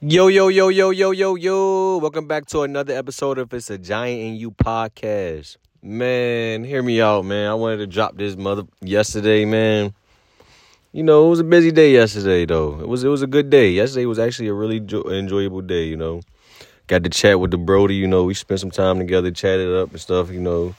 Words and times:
Yo, 0.00 0.28
yo, 0.28 0.46
yo, 0.46 0.68
yo, 0.68 0.90
yo, 0.90 1.10
yo, 1.10 1.34
yo. 1.34 1.98
Welcome 1.98 2.28
back 2.28 2.46
to 2.46 2.62
another 2.62 2.96
episode 2.96 3.36
of 3.36 3.52
It's 3.52 3.68
a 3.68 3.76
Giant 3.76 4.20
in 4.20 4.36
You 4.36 4.52
podcast. 4.52 5.56
Man, 5.82 6.62
hear 6.62 6.84
me 6.84 7.00
out, 7.00 7.24
man. 7.24 7.50
I 7.50 7.54
wanted 7.54 7.78
to 7.78 7.88
drop 7.88 8.16
this 8.16 8.36
mother 8.36 8.62
yesterday, 8.80 9.44
man. 9.44 9.92
You 10.92 11.02
know, 11.02 11.26
it 11.26 11.30
was 11.30 11.40
a 11.40 11.44
busy 11.44 11.72
day 11.72 11.92
yesterday, 11.92 12.46
though. 12.46 12.78
It 12.78 12.86
was 12.86 13.02
it 13.02 13.08
was 13.08 13.22
a 13.22 13.26
good 13.26 13.50
day. 13.50 13.70
Yesterday 13.70 14.06
was 14.06 14.20
actually 14.20 14.46
a 14.46 14.54
really 14.54 14.78
jo- 14.78 15.10
enjoyable 15.10 15.62
day, 15.62 15.86
you 15.86 15.96
know. 15.96 16.20
Got 16.86 17.02
to 17.02 17.10
chat 17.10 17.40
with 17.40 17.50
the 17.50 17.58
Brody, 17.58 17.96
you 17.96 18.06
know. 18.06 18.22
We 18.22 18.34
spent 18.34 18.60
some 18.60 18.70
time 18.70 19.00
together, 19.00 19.32
chatted 19.32 19.74
up 19.74 19.90
and 19.90 20.00
stuff, 20.00 20.30
you 20.30 20.38
know 20.38 20.76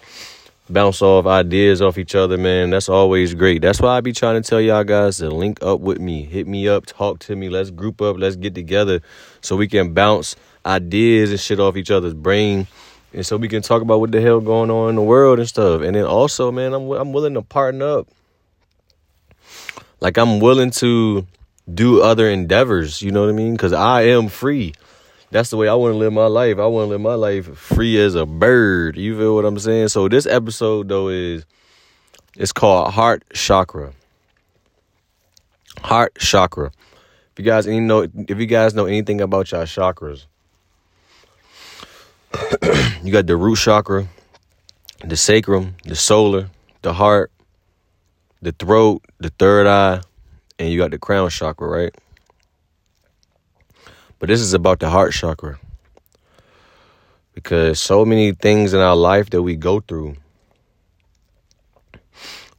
bounce 0.70 1.02
off 1.02 1.26
ideas 1.26 1.82
off 1.82 1.98
each 1.98 2.16
other, 2.16 2.38
man. 2.38 2.70
That's 2.70 2.90
always 2.90 3.34
great. 3.34 3.62
That's 3.62 3.82
why 3.82 3.98
I 3.98 4.02
be 4.02 4.14
trying 4.14 4.42
to 4.42 4.48
tell 4.48 4.62
y'all 4.62 4.84
guys 4.84 5.18
to 5.18 5.30
link 5.30 5.62
up 5.62 5.80
with 5.80 6.00
me, 6.00 6.24
hit 6.24 6.48
me 6.48 6.68
up, 6.68 6.86
talk 6.86 7.20
to 7.20 7.36
me. 7.36 7.50
Let's 7.50 7.72
group 7.72 8.02
up, 8.02 8.18
let's 8.18 8.36
get 8.36 8.56
together 8.56 9.02
so 9.42 9.56
we 9.56 9.68
can 9.68 9.94
bounce 9.94 10.36
ideas 10.66 11.32
and 11.32 11.40
shit 11.40 11.60
off 11.60 11.76
each 11.76 11.92
other's 11.92 12.14
brain. 12.14 12.68
And 13.14 13.26
so 13.26 13.38
we 13.38 13.48
can 13.48 13.62
talk 13.62 13.82
about 13.82 14.00
what 14.00 14.12
the 14.12 14.22
hell 14.22 14.40
going 14.40 14.70
on 14.70 14.90
in 14.90 14.96
the 14.96 15.02
world 15.02 15.40
and 15.40 15.48
stuff. 15.50 15.82
And 15.82 15.96
then 15.96 16.06
also, 16.06 16.52
man, 16.52 16.74
I'm 16.74 16.90
I'm 16.92 17.12
willing 17.12 17.34
to 17.34 17.42
partner 17.42 18.00
up. 18.00 18.08
Like 20.00 20.18
I'm 20.18 20.40
willing 20.40 20.72
to 20.72 21.26
do 21.72 22.02
other 22.02 22.30
endeavors, 22.30 23.02
you 23.02 23.12
know 23.12 23.22
what 23.22 23.30
I 23.30 23.34
mean? 23.34 23.58
Cuz 23.58 23.74
I 23.74 24.04
am 24.04 24.28
free 24.28 24.74
that's 25.32 25.50
the 25.50 25.58
way 25.58 25.68
I 25.68 25.76
want 25.76 25.94
to 25.94 25.98
live 25.98 26.14
my 26.14 26.26
life. 26.26 26.58
I 26.58 26.66
want 26.66 26.86
to 26.86 26.90
live 26.90 27.02
my 27.02 27.16
life 27.16 27.56
free 27.58 28.00
as 28.00 28.16
a 28.16 28.26
bird. 28.26 28.98
You 28.98 29.18
feel 29.18 29.36
what 29.36 29.46
I'm 29.46 29.60
saying? 29.60 29.90
So 29.90 30.08
this 30.08 30.26
episode 30.26 30.88
though 30.90 31.10
is 31.10 31.46
it's 32.36 32.52
called 32.52 32.94
Heart 32.94 33.24
Chakra. 33.34 33.94
Heart 35.82 36.18
Chakra. 36.20 36.72
If 37.34 37.40
you 37.40 37.46
guys 37.46 37.68
any 37.68 37.80
know 37.80 38.02
if 38.02 38.38
you 38.40 38.46
guys 38.48 38.74
know 38.74 38.86
anything 38.86 39.22
about 39.22 39.52
your 39.52 39.62
chakras, 39.64 40.26
you 43.04 43.12
got 43.12 43.28
the 43.28 43.38
root 43.38 43.58
chakra, 43.58 44.08
the 45.04 45.16
sacrum, 45.16 45.76
the 45.86 45.96
solar, 45.96 46.50
the 46.82 46.94
heart, 46.94 47.32
the 48.42 48.52
throat, 48.52 49.04
the 49.20 49.30
third 49.30 49.68
eye, 49.68 50.02
and 50.58 50.70
you 50.70 50.78
got 50.78 50.92
the 50.92 50.98
crown 50.98 51.30
chakra, 51.30 51.68
right? 51.68 51.96
But 54.20 54.28
this 54.28 54.42
is 54.42 54.54
about 54.54 54.80
the 54.80 54.90
heart 54.90 55.14
chakra. 55.14 55.60
Because 57.34 57.80
so 57.80 58.04
many 58.04 58.34
things 58.34 58.74
in 58.74 58.82
our 58.82 58.96
life 58.96 59.30
that 59.30 59.42
we 59.42 59.56
go 59.56 59.80
through, 59.80 60.18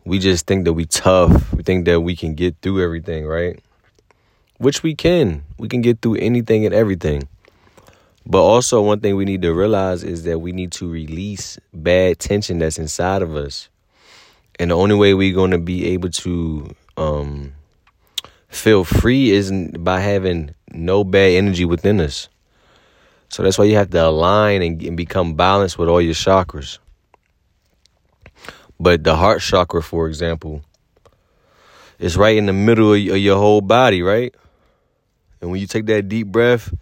we 0.05 0.19
just 0.19 0.47
think 0.47 0.65
that 0.65 0.73
we 0.73 0.87
tough. 0.87 1.53
We 1.53 1.63
think 1.63 1.85
that 1.85 2.01
we 2.01 2.17
can 2.17 2.35
get 2.35 2.57
through 2.63 2.83
everything, 2.83 3.27
right? 3.27 3.61
Which 4.57 4.83
we 4.83 4.95
can. 4.95 5.45
We 5.59 5.69
can 5.69 5.83
get 5.83 6.01
through 6.01 6.17
anything 6.17 6.65
and 6.65 6.75
everything. 6.75 7.29
But 8.25 8.43
also 8.43 8.81
one 8.83 9.01
thing 9.01 9.17
we 9.17 9.25
need 9.25 9.43
to 9.43 9.53
realize 9.53 10.03
is 10.03 10.25
that 10.25 10.39
we 10.39 10.53
need 10.53 10.73
to 10.73 10.91
release 10.91 11.59
bad 11.75 12.19
tension 12.19 12.59
that's 12.59 12.79
inside 12.79 13.23
of 13.23 13.37
us. 13.37 13.69
And 14.59 14.71
the 14.71 14.77
only 14.77 14.95
way 14.95 15.15
we're 15.15 15.35
going 15.35 15.51
to 15.53 15.59
be 15.59 15.89
able 15.89 16.11
to 16.11 16.75
um, 16.97 17.55
feel 18.49 18.85
free 18.85 19.31
isn't 19.31 19.83
by 19.83 20.01
having 20.01 20.55
no 20.73 21.05
bad 21.05 21.33
energy 21.33 21.65
within 21.65 22.01
us. 22.01 22.29
So 23.29 23.43
that's 23.43 23.59
why 23.59 23.65
you 23.65 23.77
have 23.77 23.91
to 23.91 24.07
align 24.07 24.63
and, 24.63 24.83
and 24.83 24.97
become 24.97 25.35
balanced 25.35 25.79
with 25.79 25.89
all 25.89 26.01
your 26.01 26.15
chakras. 26.15 26.79
But 28.79 29.05
the 29.05 29.15
heart 29.15 29.41
chakra, 29.41 29.83
for 29.83 30.09
example, 30.09 30.63
is 31.99 32.17
right 32.17 32.37
in 32.37 32.47
the 32.47 32.53
middle 32.53 32.95
of 32.95 32.99
your 32.99 33.37
whole 33.37 33.61
body, 33.61 34.03
right? 34.03 34.35
And 35.41 35.51
when 35.51 35.61
you 35.61 35.67
take 35.67 35.87
that 35.87 36.09
deep 36.09 36.27
breath, 36.27 36.73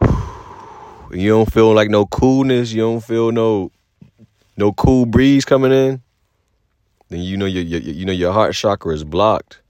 you 0.00 1.28
don't 1.28 1.52
feel 1.52 1.74
like 1.74 1.90
no 1.90 2.06
coolness, 2.06 2.72
you 2.72 2.82
don't 2.82 3.04
feel 3.04 3.32
no 3.32 3.70
no 4.56 4.72
cool 4.72 5.06
breeze 5.06 5.44
coming 5.44 5.72
in, 5.72 6.02
then 7.08 7.20
you 7.20 7.36
know 7.36 7.46
your, 7.46 7.62
your 7.62 7.80
you 7.80 8.04
know 8.04 8.12
your 8.12 8.32
heart 8.32 8.54
chakra 8.54 8.94
is 8.94 9.04
blocked. 9.04 9.60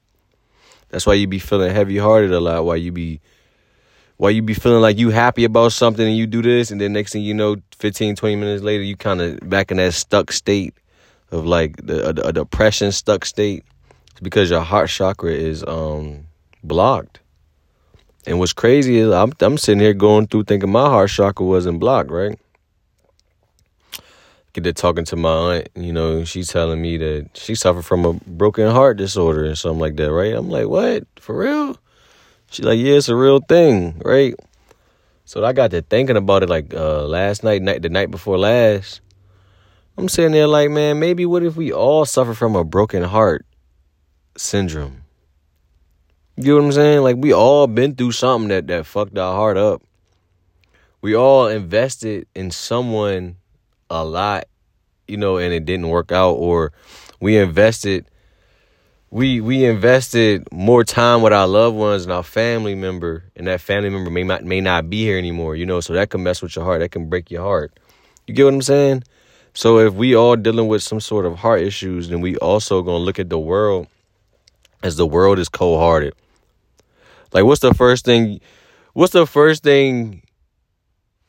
That's 0.92 1.06
why 1.06 1.14
you 1.14 1.26
be 1.26 1.38
feeling 1.38 1.74
heavy 1.74 1.96
hearted 1.96 2.32
a 2.32 2.38
lot. 2.38 2.64
Why 2.64 2.76
you 2.76 2.92
be 2.92 3.20
why 4.18 4.30
you 4.30 4.42
be 4.42 4.54
feeling 4.54 4.82
like 4.82 4.98
you 4.98 5.08
happy 5.10 5.44
about 5.44 5.72
something 5.72 6.06
and 6.06 6.16
you 6.16 6.26
do 6.28 6.42
this 6.42 6.70
and 6.70 6.80
then 6.80 6.92
next 6.92 7.12
thing 7.12 7.22
you 7.22 7.34
know 7.34 7.56
15 7.78 8.14
20 8.14 8.36
minutes 8.36 8.62
later 8.62 8.84
you 8.84 8.94
kind 8.94 9.20
of 9.20 9.40
back 9.48 9.72
in 9.72 9.78
that 9.78 9.94
stuck 9.94 10.30
state 10.30 10.74
of 11.32 11.44
like 11.46 11.76
the 11.84 12.08
a, 12.08 12.28
a 12.28 12.32
depression 12.32 12.92
stuck 12.92 13.24
state. 13.24 13.64
It's 14.12 14.20
because 14.20 14.50
your 14.50 14.60
heart 14.60 14.90
chakra 14.90 15.32
is 15.32 15.64
um 15.64 16.26
blocked. 16.62 17.20
And 18.26 18.38
what's 18.38 18.52
crazy 18.52 18.98
is 18.98 19.10
I'm 19.10 19.32
I'm 19.40 19.56
sitting 19.58 19.80
here 19.80 19.94
going 19.94 20.26
through 20.26 20.44
thinking 20.44 20.70
my 20.70 20.88
heart 20.88 21.10
chakra 21.10 21.44
wasn't 21.44 21.80
blocked 21.80 22.10
right 22.10 22.38
get 24.52 24.64
to 24.64 24.72
talking 24.72 25.04
to 25.06 25.16
my 25.16 25.56
aunt, 25.56 25.68
you 25.74 25.92
know, 25.92 26.24
she's 26.24 26.48
telling 26.48 26.80
me 26.80 26.96
that 26.98 27.30
she 27.34 27.54
suffered 27.54 27.84
from 27.84 28.04
a 28.04 28.12
broken 28.12 28.70
heart 28.70 28.96
disorder 28.96 29.44
and 29.44 29.56
something 29.56 29.80
like 29.80 29.96
that, 29.96 30.12
right? 30.12 30.34
I'm 30.34 30.50
like, 30.50 30.68
what? 30.68 31.04
For 31.16 31.36
real? 31.36 31.76
She's 32.50 32.64
like, 32.64 32.78
yeah, 32.78 32.94
it's 32.94 33.08
a 33.08 33.16
real 33.16 33.40
thing, 33.40 34.00
right? 34.04 34.34
So 35.24 35.44
I 35.44 35.52
got 35.52 35.70
to 35.70 35.80
thinking 35.80 36.18
about 36.18 36.42
it 36.42 36.50
like 36.50 36.74
uh, 36.74 37.06
last 37.06 37.42
night, 37.42 37.62
night 37.62 37.80
the 37.80 37.88
night 37.88 38.10
before 38.10 38.36
last. 38.36 39.00
I'm 39.96 40.08
sitting 40.08 40.32
there 40.32 40.46
like, 40.46 40.70
man, 40.70 40.98
maybe 40.98 41.24
what 41.24 41.42
if 41.42 41.56
we 41.56 41.72
all 41.72 42.04
suffer 42.04 42.34
from 42.34 42.54
a 42.54 42.64
broken 42.64 43.02
heart 43.02 43.46
syndrome? 44.36 45.04
You 46.36 46.48
know 46.48 46.56
what 46.56 46.64
I'm 46.64 46.72
saying? 46.72 47.02
Like 47.02 47.16
we 47.18 47.32
all 47.32 47.66
been 47.66 47.94
through 47.94 48.12
something 48.12 48.48
that 48.48 48.66
that 48.66 48.84
fucked 48.86 49.16
our 49.16 49.34
heart 49.34 49.56
up. 49.56 49.82
We 51.00 51.14
all 51.14 51.46
invested 51.48 52.26
in 52.34 52.50
someone 52.50 53.36
a 53.92 54.04
lot, 54.04 54.46
you 55.06 55.16
know, 55.16 55.36
and 55.36 55.52
it 55.52 55.64
didn't 55.64 55.88
work 55.88 56.10
out, 56.10 56.32
or 56.32 56.72
we 57.20 57.36
invested 57.36 58.06
we 59.10 59.42
we 59.42 59.66
invested 59.66 60.50
more 60.50 60.84
time 60.84 61.20
with 61.20 61.34
our 61.34 61.46
loved 61.46 61.76
ones 61.76 62.04
and 62.04 62.12
our 62.12 62.22
family 62.22 62.74
member, 62.74 63.24
and 63.36 63.46
that 63.46 63.60
family 63.60 63.90
member 63.90 64.10
may 64.10 64.24
not 64.24 64.42
may 64.44 64.60
not 64.60 64.88
be 64.88 65.04
here 65.04 65.18
anymore, 65.18 65.54
you 65.54 65.66
know, 65.66 65.80
so 65.80 65.92
that 65.92 66.08
can 66.10 66.22
mess 66.22 66.40
with 66.40 66.56
your 66.56 66.64
heart, 66.64 66.80
that 66.80 66.90
can 66.90 67.10
break 67.10 67.30
your 67.30 67.42
heart. 67.42 67.78
You 68.26 68.34
get 68.34 68.44
what 68.44 68.54
I'm 68.54 68.62
saying? 68.62 69.04
So 69.52 69.78
if 69.80 69.92
we 69.92 70.16
all 70.16 70.36
dealing 70.36 70.66
with 70.66 70.82
some 70.82 70.98
sort 71.00 71.26
of 71.26 71.36
heart 71.36 71.60
issues, 71.60 72.08
then 72.08 72.22
we 72.22 72.36
also 72.38 72.80
gonna 72.80 73.04
look 73.04 73.18
at 73.18 73.28
the 73.28 73.38
world 73.38 73.86
as 74.82 74.96
the 74.96 75.06
world 75.06 75.38
is 75.38 75.50
cold 75.50 75.78
hearted. 75.78 76.14
Like 77.34 77.44
what's 77.44 77.60
the 77.60 77.74
first 77.74 78.06
thing 78.06 78.40
what's 78.94 79.12
the 79.12 79.26
first 79.26 79.62
thing 79.62 80.22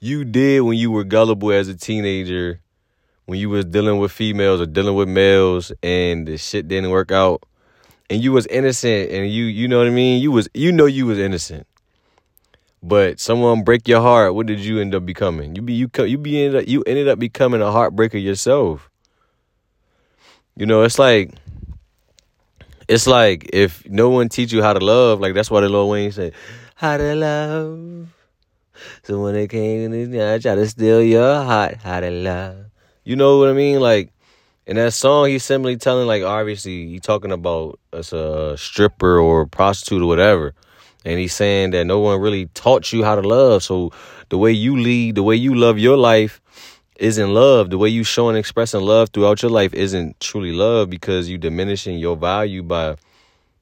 you 0.04 0.26
did 0.26 0.60
when 0.62 0.78
you 0.78 0.92
were 0.92 1.06
gullible 1.06 1.52
as 1.54 1.70
a 1.70 1.76
teenager, 1.76 2.60
when 3.26 3.40
you 3.40 3.50
was 3.50 3.64
dealing 3.64 4.00
with 4.00 4.12
females 4.12 4.60
or 4.60 4.66
dealing 4.66 4.96
with 4.96 5.08
males 5.08 5.72
and 5.82 6.28
the 6.28 6.38
shit 6.38 6.68
didn't 6.68 6.90
work 6.90 7.10
out, 7.10 7.44
and 8.10 8.22
you 8.22 8.34
was 8.34 8.46
innocent 8.48 9.12
and 9.12 9.32
you 9.32 9.46
you 9.46 9.66
know 9.70 9.78
what 9.78 9.88
I 9.88 9.92
mean? 9.92 10.22
You 10.22 10.32
was 10.32 10.50
you 10.54 10.74
know 10.74 10.88
you 10.88 11.06
was 11.06 11.18
innocent. 11.18 11.66
But 12.82 13.22
someone 13.22 13.64
break 13.64 13.88
your 13.88 14.02
heart, 14.02 14.36
what 14.36 14.46
did 14.46 14.60
you 14.60 14.80
end 14.80 14.94
up 14.94 15.06
becoming? 15.06 15.56
You 15.56 15.62
be 15.62 15.74
you 15.74 15.90
you 15.98 16.18
be 16.18 16.44
ended 16.44 16.64
up, 16.64 16.68
you 16.68 16.84
ended 16.86 17.08
up 17.08 17.18
becoming 17.18 17.62
a 17.62 17.72
heartbreaker 17.72 18.22
yourself. 18.22 18.90
You 20.58 20.66
know, 20.66 20.84
it's 20.84 21.00
like 21.00 21.32
it's 22.90 23.08
like 23.08 23.50
if 23.54 23.88
no 23.90 24.10
one 24.10 24.28
teach 24.28 24.52
you 24.52 24.62
how 24.62 24.74
to 24.74 24.84
love, 24.84 25.22
like 25.22 25.34
that's 25.34 25.50
why 25.50 25.62
the 25.62 25.70
Lil 25.70 25.88
Wayne 25.88 26.12
said, 26.12 26.34
"How 26.76 26.98
to 26.98 27.16
love." 27.16 28.23
So 29.04 29.22
when 29.22 29.34
they 29.34 29.48
came, 29.48 29.94
in, 29.94 30.20
I 30.20 30.40
try 30.40 30.56
to 30.56 30.68
steal 30.68 31.02
your 31.02 31.44
heart, 31.44 31.78
how 31.84 32.00
to 32.00 32.10
love. 32.10 32.66
You 33.04 33.16
know 33.16 33.38
what 33.40 33.50
I 33.50 33.54
mean? 33.54 33.80
Like 33.80 34.14
in 34.66 34.78
that 34.78 34.94
song, 34.94 35.28
he's 35.28 35.44
simply 35.44 35.76
telling, 35.76 36.08
like, 36.08 36.24
obviously, 36.24 36.88
he 36.88 37.00
talking 37.00 37.32
about 37.32 37.80
as 37.92 38.14
a 38.14 38.24
uh, 38.24 38.56
stripper 38.56 39.20
or 39.20 39.46
prostitute 39.46 40.02
or 40.02 40.06
whatever. 40.06 40.54
And 41.04 41.20
he's 41.20 41.34
saying 41.34 41.72
that 41.72 41.84
no 41.86 42.00
one 42.00 42.22
really 42.22 42.46
taught 42.54 42.94
you 42.94 43.04
how 43.04 43.16
to 43.16 43.28
love. 43.28 43.62
So 43.62 43.92
the 44.30 44.38
way 44.38 44.54
you 44.54 44.78
lead, 44.78 45.16
the 45.16 45.24
way 45.24 45.36
you 45.36 45.54
love 45.54 45.78
your 45.78 45.98
life 45.98 46.40
isn't 46.96 47.34
love. 47.34 47.72
The 47.72 47.78
way 47.78 47.90
you 47.90 48.06
show 48.06 48.30
and 48.30 48.38
expressing 48.38 48.80
love 48.80 49.10
throughout 49.10 49.42
your 49.42 49.52
life 49.52 49.74
isn't 49.74 50.18
truly 50.22 50.54
love 50.54 50.90
because 50.90 51.28
you 51.28 51.38
diminishing 51.38 51.98
your 51.98 52.16
value 52.16 52.64
by, 52.64 52.96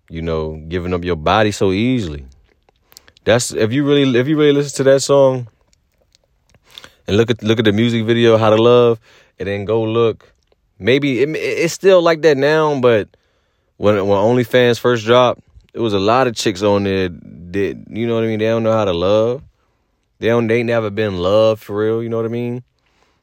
you 0.08 0.22
know, 0.22 0.64
giving 0.68 0.94
up 0.94 1.04
your 1.04 1.16
body 1.16 1.52
so 1.52 1.72
easily. 1.72 2.26
That's 3.24 3.52
if 3.54 3.72
you 3.72 3.86
really 3.86 4.18
if 4.20 4.28
you 4.28 4.38
really 4.38 4.54
listen 4.54 4.78
to 4.78 4.92
that 4.92 5.02
song 5.02 5.48
and 7.08 7.18
look 7.18 7.30
at 7.30 7.44
look 7.44 7.60
at 7.60 7.66
the 7.66 7.72
music 7.72 8.06
video 8.06 8.38
How 8.38 8.50
to 8.50 8.62
Love 8.62 9.00
and 9.38 9.48
then 9.48 9.66
go 9.66 9.84
look 9.84 10.34
maybe 10.80 11.22
it, 11.22 11.30
it's 11.36 11.74
still 11.74 12.02
like 12.02 12.24
that 12.24 12.38
now 12.38 12.80
but 12.80 13.10
when 13.78 13.96
when 14.08 14.18
OnlyFans 14.18 14.80
first 14.80 15.06
dropped 15.06 15.42
it 15.74 15.80
was 15.80 15.94
a 15.94 16.00
lot 16.00 16.28
of 16.28 16.36
chicks 16.36 16.64
on 16.64 16.84
there 16.84 17.10
that 17.10 17.86
you 17.90 18.08
know 18.08 18.16
what 18.16 18.24
I 18.24 18.28
mean? 18.28 18.40
They 18.40 18.46
don't 18.46 18.64
know 18.64 18.74
how 18.74 18.86
to 18.86 18.94
love. 18.94 19.44
They 20.20 20.28
don't 20.28 20.48
they 20.48 20.64
never 20.64 20.90
been 20.90 21.18
loved 21.18 21.62
for 21.62 21.78
real 21.78 22.02
you 22.02 22.10
know 22.10 22.18
what 22.18 22.26
I 22.26 22.30
mean? 22.30 22.64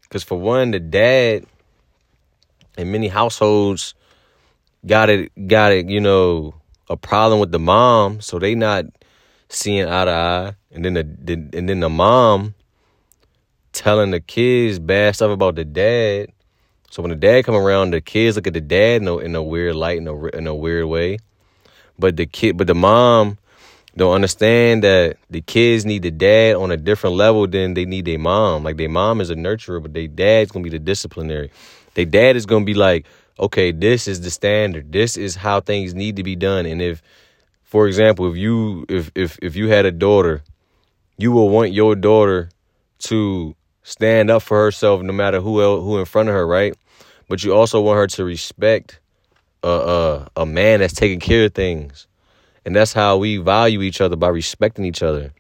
Because 0.03 0.23
for 0.23 0.39
one 0.39 0.71
the 0.71 0.81
dad 0.81 1.45
in 2.77 2.93
many 2.93 3.09
households 3.09 3.95
got 4.87 5.11
it 5.11 5.33
got 5.49 5.73
it 5.73 5.89
you 5.89 6.01
know 6.01 6.55
a 6.89 6.97
problem 6.97 7.41
with 7.41 7.51
the 7.51 7.59
mom 7.59 8.21
so 8.21 8.39
they 8.39 8.55
not 8.55 8.85
seeing 9.49 9.87
eye 9.87 10.05
to 10.05 10.11
eye, 10.11 10.55
and 10.73 10.85
then 10.85 10.95
the, 10.95 11.03
the 11.03 11.33
and 11.59 11.69
then 11.69 11.81
the 11.81 11.89
mom 11.89 12.55
telling 13.73 14.11
the 14.11 14.21
kids 14.21 14.79
bad 14.79 15.15
stuff 15.15 15.31
about 15.31 15.55
the 15.55 15.65
dad. 15.65 16.31
So 16.91 17.03
when 17.03 17.11
the 17.11 17.17
dad 17.17 17.45
come 17.45 17.55
around, 17.55 17.93
the 17.93 18.01
kids 18.01 18.37
look 18.37 18.47
at 18.47 18.55
the 18.55 18.61
dad 18.61 19.03
in 19.03 19.09
a, 19.09 19.19
in 19.19 19.35
a 19.35 19.43
weird 19.43 19.77
light, 19.77 19.99
in 19.99 20.09
a 20.09 20.27
in 20.29 20.47
a 20.47 20.55
weird 20.55 20.87
way. 20.87 21.19
But 21.99 22.17
the 22.17 22.27
kid, 22.27 22.57
but 22.57 22.67
the 22.67 22.75
mom 22.75 23.39
don't 23.97 24.15
understand 24.15 24.85
that 24.85 25.17
the 25.29 25.41
kids 25.41 25.85
need 25.85 26.03
the 26.03 26.11
dad 26.11 26.55
on 26.55 26.71
a 26.71 26.77
different 26.77 27.17
level 27.17 27.47
than 27.47 27.75
they 27.75 27.85
need 27.85 28.05
their 28.05 28.19
mom. 28.19 28.63
Like 28.63 28.77
their 28.77 28.89
mom 28.89 29.21
is 29.21 29.31
a 29.31 29.35
nurturer, 29.35 29.83
but 29.83 29.93
their 29.93 30.07
dad's 30.07 30.51
gonna 30.51 30.63
be 30.63 30.71
the 30.71 30.79
disciplinary. 30.79 31.51
Their 31.95 32.05
dad 32.05 32.37
is 32.37 32.47
gonna 32.47 32.65
be 32.65 32.75
like, 32.75 33.07
okay, 33.39 33.73
this 33.73 34.09
is 34.09 34.21
the 34.21 34.31
standard. 34.31 34.93
This 34.93 35.17
is 35.17 35.35
how 35.35 35.61
things 35.61 35.95
need 35.95 36.17
to 36.17 36.23
be 36.23 36.37
done. 36.37 36.65
And 36.65 36.81
if, 36.81 37.03
for 37.69 37.87
example, 37.87 38.31
if 38.31 38.37
you 38.39 38.87
if 38.89 39.11
if 39.15 39.39
if 39.43 39.55
you 39.55 39.69
had 39.69 39.85
a 39.85 39.93
daughter, 39.93 40.43
you 41.19 41.33
will 41.33 41.51
want 41.51 41.73
your 41.73 41.95
daughter 41.95 42.49
to 43.01 43.55
stand 43.83 44.31
up 44.31 44.41
for 44.43 44.57
herself 44.65 45.03
no 45.03 45.13
matter 45.13 45.39
who 45.43 45.61
else, 45.61 45.83
who 45.85 45.99
in 45.99 46.07
front 46.07 46.31
of 46.31 46.35
her, 46.35 46.47
right? 46.47 46.75
But 47.29 47.45
you 47.45 47.55
also 47.55 47.83
want 47.83 47.99
her 47.99 48.07
to 48.07 48.25
respect 48.25 49.01
a, 49.63 49.69
a 49.69 50.29
a 50.43 50.47
man 50.47 50.81
that's 50.81 50.95
taking 50.95 51.21
care 51.21 51.45
of 51.45 51.55
things. 51.55 52.07
And 52.65 52.75
that's 52.75 52.95
how 52.95 53.19
we 53.19 53.37
value 53.37 53.83
each 53.83 54.01
other 54.01 54.17
by 54.17 54.29
respecting 54.29 54.87
each 54.87 55.03
other. 55.03 55.35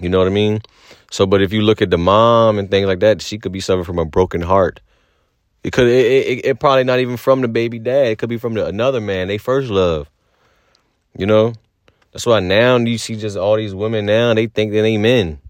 You 0.00 0.08
know 0.08 0.18
what 0.18 0.28
I 0.28 0.30
mean? 0.30 0.62
So, 1.10 1.26
but 1.26 1.42
if 1.42 1.52
you 1.52 1.60
look 1.60 1.82
at 1.82 1.90
the 1.90 1.98
mom 1.98 2.58
and 2.58 2.70
things 2.70 2.86
like 2.86 3.00
that, 3.00 3.20
she 3.20 3.36
could 3.36 3.52
be 3.52 3.60
suffering 3.60 3.84
from 3.84 3.98
a 3.98 4.06
broken 4.06 4.40
heart. 4.40 4.80
It 5.62 5.72
could, 5.72 5.88
it, 5.88 6.06
it, 6.06 6.46
it 6.46 6.60
probably 6.60 6.84
not 6.84 7.00
even 7.00 7.18
from 7.18 7.42
the 7.42 7.48
baby 7.48 7.78
dad. 7.78 8.06
It 8.06 8.18
could 8.18 8.30
be 8.30 8.38
from 8.38 8.54
the, 8.54 8.64
another 8.66 9.00
man, 9.00 9.28
they 9.28 9.36
first 9.36 9.70
love. 9.70 10.08
You 11.16 11.26
know? 11.26 11.54
That's 12.12 12.26
why 12.26 12.40
now 12.40 12.76
you 12.78 12.98
see 12.98 13.16
just 13.16 13.36
all 13.36 13.56
these 13.56 13.74
women 13.74 14.06
now, 14.06 14.34
they 14.34 14.46
think 14.46 14.72
that 14.72 14.82
they 14.82 14.96
men. 14.96 15.40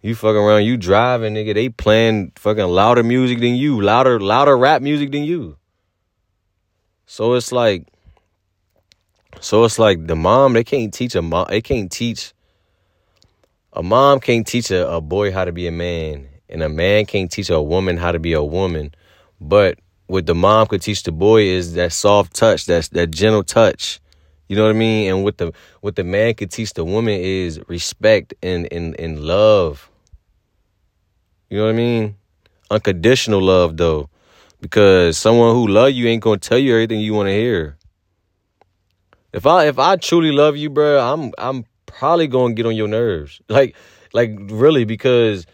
You 0.00 0.16
fucking 0.16 0.36
around, 0.36 0.64
you 0.64 0.76
driving, 0.76 1.34
nigga, 1.34 1.54
they 1.54 1.68
playing 1.68 2.32
fucking 2.34 2.64
louder 2.64 3.04
music 3.04 3.38
than 3.38 3.54
you, 3.54 3.80
louder, 3.80 4.18
louder 4.18 4.56
rap 4.56 4.82
music 4.82 5.12
than 5.12 5.22
you. 5.22 5.56
So 7.06 7.34
it's 7.34 7.52
like, 7.52 7.86
so 9.40 9.64
it's 9.64 9.78
like 9.78 10.06
the 10.06 10.16
mom, 10.16 10.54
they 10.54 10.64
can't 10.64 10.92
teach 10.92 11.14
a 11.14 11.22
mom, 11.22 11.46
they 11.50 11.60
can't 11.60 11.92
teach, 11.92 12.32
a 13.72 13.82
mom 13.82 14.18
can't 14.18 14.46
teach 14.46 14.72
a, 14.72 14.90
a 14.90 15.00
boy 15.00 15.30
how 15.30 15.44
to 15.44 15.52
be 15.52 15.68
a 15.68 15.72
man, 15.72 16.26
and 16.48 16.62
a 16.62 16.68
man 16.68 17.06
can't 17.06 17.30
teach 17.30 17.50
a 17.50 17.62
woman 17.62 17.96
how 17.96 18.10
to 18.10 18.18
be 18.18 18.32
a 18.32 18.42
woman. 18.42 18.92
But 19.40 19.78
what 20.06 20.26
the 20.26 20.34
mom 20.34 20.66
could 20.66 20.82
teach 20.82 21.04
the 21.04 21.12
boy 21.12 21.42
is 21.42 21.74
that 21.74 21.92
soft 21.92 22.34
touch, 22.34 22.66
that's 22.66 22.88
that 22.88 23.12
gentle 23.12 23.44
touch. 23.44 24.00
You 24.52 24.56
know 24.56 24.64
what 24.64 24.76
I 24.76 24.78
mean? 24.78 25.10
And 25.10 25.24
what 25.24 25.38
the 25.38 25.54
what 25.80 25.96
the 25.96 26.04
man 26.04 26.34
could 26.34 26.50
teach 26.50 26.74
the 26.74 26.84
woman 26.84 27.18
is 27.18 27.58
respect 27.68 28.34
and 28.42 28.70
and, 28.70 28.94
and 29.00 29.18
love. 29.18 29.90
You 31.48 31.56
know 31.56 31.64
what 31.64 31.70
I 31.70 31.76
mean? 31.76 32.16
Unconditional 32.70 33.40
love 33.40 33.78
though. 33.78 34.10
Because 34.60 35.16
someone 35.16 35.54
who 35.54 35.68
love 35.68 35.92
you 35.92 36.06
ain't 36.06 36.22
gonna 36.22 36.36
tell 36.36 36.58
you 36.58 36.74
everything 36.74 37.00
you 37.00 37.14
want 37.14 37.28
to 37.28 37.32
hear. 37.32 37.78
If 39.32 39.46
I 39.46 39.68
if 39.68 39.78
I 39.78 39.96
truly 39.96 40.32
love 40.32 40.58
you, 40.58 40.68
bro, 40.68 41.00
I'm 41.00 41.32
I'm 41.38 41.64
probably 41.86 42.26
gonna 42.26 42.52
get 42.52 42.66
on 42.66 42.76
your 42.76 42.88
nerves. 42.88 43.40
Like 43.48 43.74
like 44.12 44.32
really 44.38 44.84
because 44.84 45.46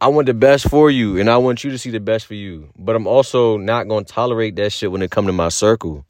I 0.00 0.08
want 0.08 0.26
the 0.26 0.34
best 0.34 0.68
for 0.68 0.90
you 0.90 1.16
and 1.16 1.30
I 1.30 1.36
want 1.36 1.62
you 1.62 1.70
to 1.70 1.78
see 1.78 1.90
the 1.90 2.00
best 2.00 2.26
for 2.26 2.34
you. 2.34 2.70
But 2.76 2.96
I'm 2.96 3.06
also 3.06 3.56
not 3.56 3.86
gonna 3.86 4.04
tolerate 4.04 4.56
that 4.56 4.70
shit 4.72 4.90
when 4.90 5.00
it 5.00 5.12
come 5.12 5.28
to 5.28 5.32
my 5.32 5.48
circle. 5.48 6.04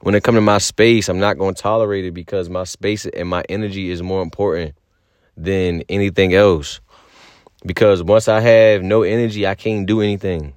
When 0.00 0.14
it 0.14 0.22
come 0.22 0.36
to 0.36 0.40
my 0.40 0.58
space, 0.58 1.08
I'm 1.08 1.18
not 1.18 1.38
gonna 1.38 1.54
tolerate 1.54 2.04
it 2.04 2.12
because 2.12 2.48
my 2.48 2.64
space 2.64 3.06
and 3.06 3.28
my 3.28 3.42
energy 3.48 3.90
is 3.90 4.02
more 4.02 4.22
important 4.22 4.74
than 5.36 5.82
anything 5.88 6.34
else. 6.34 6.80
Because 7.66 8.02
once 8.02 8.28
I 8.28 8.40
have 8.40 8.82
no 8.82 9.02
energy, 9.02 9.46
I 9.46 9.56
can't 9.56 9.86
do 9.86 10.00
anything. 10.00 10.54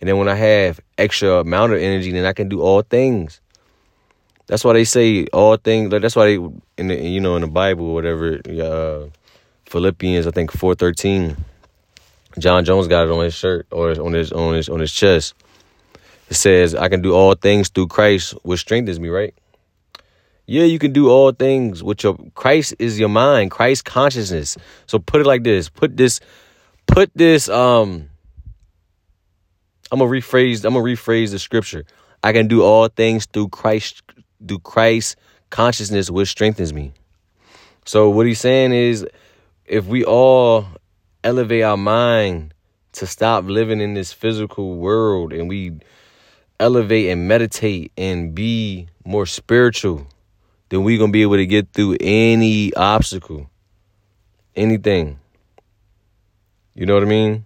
And 0.00 0.08
then 0.08 0.16
when 0.16 0.28
I 0.28 0.34
have 0.34 0.80
extra 0.96 1.40
amount 1.40 1.72
of 1.72 1.80
energy, 1.80 2.10
then 2.10 2.24
I 2.24 2.32
can 2.32 2.48
do 2.48 2.62
all 2.62 2.82
things. 2.82 3.40
That's 4.46 4.64
why 4.64 4.74
they 4.74 4.84
say 4.84 5.26
all 5.26 5.56
things. 5.56 5.92
Like 5.92 6.02
that's 6.02 6.16
why 6.16 6.26
they 6.26 6.34
in 6.76 6.88
the 6.88 6.96
you 6.96 7.20
know 7.20 7.36
in 7.36 7.42
the 7.42 7.48
Bible 7.48 7.86
or 7.86 7.94
whatever. 7.94 8.40
Uh, 8.46 9.08
Philippians, 9.66 10.26
I 10.26 10.30
think 10.30 10.52
four 10.52 10.74
thirteen. 10.74 11.36
Jon 12.38 12.64
Jones 12.64 12.88
got 12.88 13.06
it 13.06 13.10
on 13.10 13.24
his 13.24 13.34
shirt 13.34 13.66
or 13.70 13.90
on 14.00 14.12
his 14.12 14.32
on 14.32 14.54
his 14.54 14.68
on 14.68 14.80
his 14.80 14.92
chest. 14.92 15.34
It 16.30 16.34
says, 16.34 16.74
"I 16.74 16.88
can 16.88 17.02
do 17.02 17.14
all 17.14 17.34
things 17.34 17.68
through 17.68 17.88
Christ, 17.88 18.34
which 18.42 18.60
strengthens 18.60 18.98
me." 19.00 19.08
Right? 19.08 19.34
Yeah, 20.46 20.64
you 20.64 20.78
can 20.78 20.92
do 20.92 21.08
all 21.08 21.32
things 21.32 21.82
with 21.82 22.04
your 22.04 22.18
Christ 22.34 22.74
is 22.78 23.00
your 23.00 23.08
mind, 23.08 23.50
Christ 23.50 23.84
consciousness. 23.84 24.56
So 24.86 24.98
put 24.98 25.20
it 25.20 25.26
like 25.26 25.42
this: 25.42 25.68
put 25.68 25.96
this, 25.96 26.20
put 26.86 27.10
this. 27.14 27.48
Um, 27.48 28.10
I'm 29.90 29.98
gonna 29.98 30.10
rephrase. 30.10 30.64
I'm 30.64 30.74
gonna 30.74 30.84
rephrase 30.84 31.30
the 31.30 31.38
scripture. 31.38 31.84
I 32.22 32.32
can 32.32 32.48
do 32.48 32.62
all 32.62 32.88
things 32.88 33.26
through 33.26 33.48
Christ 33.48 34.02
through 34.46 34.60
Christ 34.60 35.16
consciousness, 35.50 36.10
which 36.10 36.28
strengthens 36.28 36.72
me. 36.72 36.92
So 37.84 38.08
what 38.10 38.26
he's 38.26 38.40
saying 38.40 38.72
is, 38.72 39.06
if 39.66 39.86
we 39.86 40.04
all 40.04 40.66
elevate 41.22 41.62
our 41.62 41.76
mind 41.76 42.52
to 42.92 43.06
stop 43.06 43.44
living 43.44 43.80
in 43.80 43.94
this 43.94 44.12
physical 44.12 44.76
world 44.76 45.32
and 45.32 45.48
we 45.48 45.72
elevate 46.60 47.10
and 47.10 47.28
meditate 47.28 47.92
and 47.96 48.34
be 48.34 48.88
more 49.04 49.26
spiritual, 49.26 50.06
then 50.68 50.84
we're 50.84 50.98
gonna 50.98 51.12
be 51.12 51.22
able 51.22 51.36
to 51.36 51.46
get 51.46 51.72
through 51.72 51.96
any 52.00 52.72
obstacle, 52.74 53.50
anything. 54.56 55.18
You 56.74 56.86
know 56.86 56.94
what 56.94 57.02
I 57.02 57.06
mean? 57.06 57.44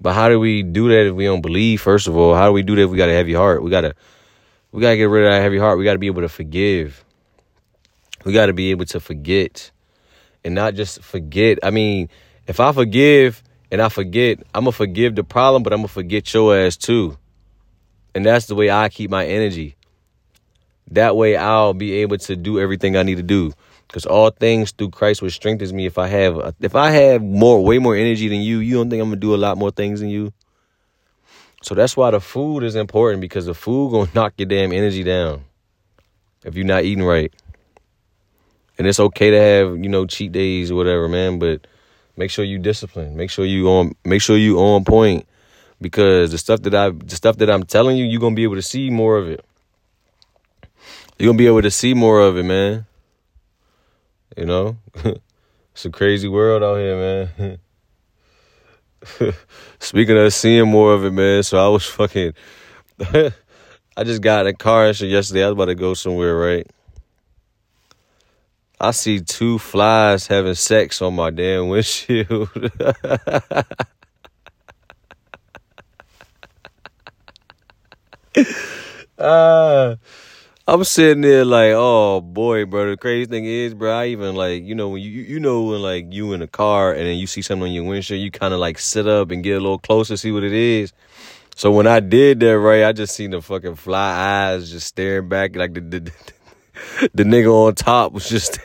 But 0.00 0.14
how 0.14 0.28
do 0.28 0.40
we 0.40 0.62
do 0.62 0.88
that 0.88 1.08
if 1.08 1.14
we 1.14 1.24
don't 1.24 1.42
believe? 1.42 1.80
First 1.82 2.08
of 2.08 2.16
all, 2.16 2.34
how 2.34 2.46
do 2.46 2.52
we 2.52 2.62
do 2.62 2.74
that 2.76 2.82
if 2.82 2.90
we 2.90 2.96
got 2.96 3.10
a 3.10 3.14
heavy 3.14 3.34
heart? 3.34 3.62
We 3.62 3.70
gotta 3.70 3.94
we 4.72 4.80
gotta 4.80 4.96
get 4.96 5.04
rid 5.04 5.26
of 5.26 5.32
that 5.32 5.42
heavy 5.42 5.58
heart. 5.58 5.78
We 5.78 5.84
gotta 5.84 5.98
be 5.98 6.06
able 6.06 6.22
to 6.22 6.28
forgive. 6.28 7.04
We 8.24 8.32
gotta 8.32 8.52
be 8.52 8.70
able 8.70 8.86
to 8.86 9.00
forget. 9.00 9.70
And 10.42 10.54
not 10.54 10.74
just 10.74 11.02
forget. 11.02 11.58
I 11.62 11.70
mean, 11.70 12.08
if 12.46 12.60
I 12.60 12.72
forgive 12.72 13.42
and 13.70 13.82
I 13.82 13.90
forget, 13.90 14.38
I'm 14.54 14.64
gonna 14.64 14.72
forgive 14.72 15.14
the 15.16 15.24
problem, 15.24 15.62
but 15.62 15.72
I'm 15.72 15.80
gonna 15.80 15.88
forget 15.88 16.32
your 16.32 16.56
ass 16.56 16.76
too. 16.78 17.18
And 18.14 18.24
that's 18.24 18.46
the 18.46 18.54
way 18.54 18.70
I 18.70 18.88
keep 18.88 19.10
my 19.10 19.26
energy. 19.26 19.76
That 20.90 21.16
way 21.16 21.36
I'll 21.36 21.74
be 21.74 21.94
able 22.02 22.18
to 22.18 22.36
do 22.36 22.58
everything 22.58 22.96
I 22.96 23.02
need 23.02 23.16
to 23.16 23.22
do. 23.22 23.52
Because 23.86 24.06
all 24.06 24.30
things 24.30 24.70
through 24.72 24.90
Christ 24.90 25.22
which 25.22 25.34
strengthens 25.34 25.72
me. 25.72 25.86
If 25.86 25.98
I 25.98 26.06
have 26.06 26.54
if 26.60 26.76
I 26.76 26.90
have 26.90 27.22
more 27.22 27.64
way 27.64 27.78
more 27.78 27.96
energy 27.96 28.28
than 28.28 28.40
you, 28.40 28.58
you 28.58 28.74
don't 28.74 28.88
think 28.88 29.02
I'm 29.02 29.08
gonna 29.08 29.20
do 29.20 29.34
a 29.34 29.36
lot 29.36 29.58
more 29.58 29.70
things 29.70 30.00
than 30.00 30.08
you? 30.08 30.32
So 31.62 31.74
that's 31.74 31.96
why 31.96 32.10
the 32.10 32.20
food 32.20 32.62
is 32.62 32.76
important 32.76 33.20
because 33.20 33.46
the 33.46 33.54
food 33.54 33.90
gonna 33.90 34.10
knock 34.14 34.34
your 34.36 34.46
damn 34.46 34.72
energy 34.72 35.02
down 35.02 35.44
if 36.44 36.54
you're 36.54 36.64
not 36.64 36.84
eating 36.84 37.04
right. 37.04 37.32
And 38.78 38.86
it's 38.86 39.00
okay 39.00 39.30
to 39.30 39.38
have, 39.40 39.78
you 39.78 39.88
know, 39.90 40.06
cheat 40.06 40.32
days 40.32 40.70
or 40.70 40.76
whatever, 40.76 41.06
man, 41.06 41.38
but 41.38 41.66
make 42.16 42.30
sure 42.30 42.44
you 42.44 42.58
discipline. 42.58 43.16
Make 43.16 43.30
sure 43.30 43.44
you 43.44 43.68
on 43.68 43.94
make 44.04 44.22
sure 44.22 44.36
you 44.36 44.58
on 44.58 44.84
point. 44.84 45.26
Because 45.80 46.30
the 46.30 46.38
stuff 46.38 46.62
that 46.62 46.74
I 46.74 46.90
the 46.90 47.16
stuff 47.16 47.36
that 47.38 47.50
I'm 47.50 47.64
telling 47.64 47.96
you, 47.96 48.04
you're 48.04 48.20
gonna 48.20 48.34
be 48.34 48.44
able 48.44 48.56
to 48.56 48.62
see 48.62 48.90
more 48.90 49.16
of 49.16 49.28
it. 49.28 49.44
You're 51.18 51.28
gonna 51.28 51.38
be 51.38 51.46
able 51.46 51.62
to 51.62 51.70
see 51.70 51.94
more 51.94 52.20
of 52.20 52.36
it, 52.36 52.44
man. 52.44 52.86
You 54.36 54.46
know? 54.46 54.76
it's 55.72 55.84
a 55.84 55.90
crazy 55.90 56.28
world 56.28 56.62
out 56.62 56.76
here, 56.76 57.28
man. 57.38 57.58
Speaking 59.78 60.18
of 60.18 60.32
seeing 60.32 60.68
more 60.68 60.92
of 60.92 61.04
it, 61.04 61.12
man. 61.12 61.42
So 61.42 61.58
I 61.64 61.68
was 61.68 61.86
fucking. 61.86 62.34
I 63.00 64.04
just 64.04 64.22
got 64.22 64.46
in 64.46 64.54
a 64.54 64.56
car 64.56 64.86
accident 64.88 65.12
yesterday. 65.12 65.44
I 65.44 65.48
was 65.48 65.54
about 65.54 65.66
to 65.66 65.74
go 65.74 65.94
somewhere, 65.94 66.36
right? 66.36 66.66
I 68.80 68.92
see 68.92 69.20
two 69.20 69.58
flies 69.58 70.26
having 70.26 70.54
sex 70.54 71.02
on 71.02 71.14
my 71.14 71.30
damn 71.30 71.68
windshield. 71.68 72.48
Ah. 79.18 79.96
I'm 80.70 80.84
sitting 80.84 81.22
there 81.22 81.44
like, 81.44 81.72
oh 81.74 82.20
boy, 82.20 82.64
bro. 82.64 82.90
The 82.90 82.96
crazy 82.96 83.26
thing 83.26 83.44
is, 83.44 83.74
bro, 83.74 83.90
I 83.90 84.06
even 84.06 84.36
like, 84.36 84.62
you 84.62 84.76
know, 84.76 84.90
when 84.90 85.02
you 85.02 85.10
you 85.10 85.40
know 85.40 85.62
when 85.64 85.82
like 85.82 86.12
you 86.12 86.32
in 86.32 86.42
a 86.42 86.46
car 86.46 86.92
and 86.92 87.00
then 87.06 87.16
you 87.18 87.26
see 87.26 87.42
something 87.42 87.68
on 87.68 87.72
your 87.72 87.82
windshield, 87.82 88.20
you 88.20 88.30
kind 88.30 88.54
of 88.54 88.60
like 88.60 88.78
sit 88.78 89.08
up 89.08 89.32
and 89.32 89.42
get 89.42 89.56
a 89.56 89.60
little 89.60 89.80
closer, 89.80 90.16
see 90.16 90.30
what 90.30 90.44
it 90.44 90.52
is. 90.52 90.92
So 91.56 91.72
when 91.72 91.88
I 91.88 91.98
did 91.98 92.38
that, 92.40 92.56
right, 92.56 92.84
I 92.84 92.92
just 92.92 93.16
seen 93.16 93.32
the 93.32 93.42
fucking 93.42 93.74
fly 93.74 94.52
eyes 94.52 94.70
just 94.70 94.86
staring 94.86 95.28
back, 95.28 95.56
like 95.56 95.74
the 95.74 95.80
the, 95.80 96.00
the, 96.00 96.12
the 97.14 97.24
nigga 97.24 97.52
on 97.52 97.74
top 97.74 98.12
was 98.12 98.28
just 98.28 98.60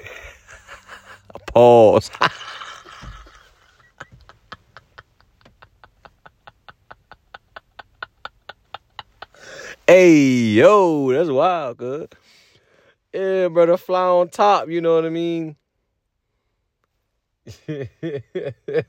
pause. 1.48 2.12
Hey, 9.88 10.18
yo, 10.18 11.12
that's 11.12 11.30
wild, 11.30 11.78
cuz. 11.78 12.08
Yeah, 13.14 13.50
brother, 13.50 13.78
fly 13.78 14.08
on 14.08 14.30
top. 14.30 14.68
You 14.68 14.82
know 14.82 14.96
what 14.96 15.06
I 15.06 15.10
mean? 15.10 15.56
the 17.68 18.84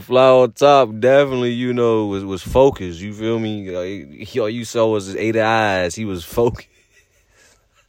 fly 0.00 0.28
on 0.28 0.52
top 0.52 0.90
definitely, 1.00 1.50
you 1.50 1.72
know, 1.72 2.06
was 2.06 2.24
was 2.24 2.40
focused. 2.40 3.00
You 3.00 3.12
feel 3.12 3.40
me? 3.40 3.68
Like, 3.70 4.36
all 4.38 4.48
you 4.48 4.64
saw 4.64 4.86
was 4.86 5.06
his 5.06 5.16
eight 5.16 5.36
eyes. 5.36 5.96
He 5.96 6.04
was 6.04 6.24
focused. 6.38 6.68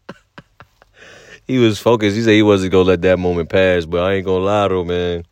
he 1.48 1.60
was 1.60 1.78
focused. 1.78 2.16
He 2.16 2.24
said 2.24 2.32
he 2.32 2.42
wasn't 2.42 2.72
gonna 2.72 2.86
let 2.90 3.04
that 3.04 3.20
moment 3.20 3.50
pass. 3.50 3.86
But 3.86 4.04
I 4.04 4.14
ain't 4.14 4.26
gonna 4.26 4.44
lie 4.44 4.68
though, 4.70 4.84
man. 4.84 5.26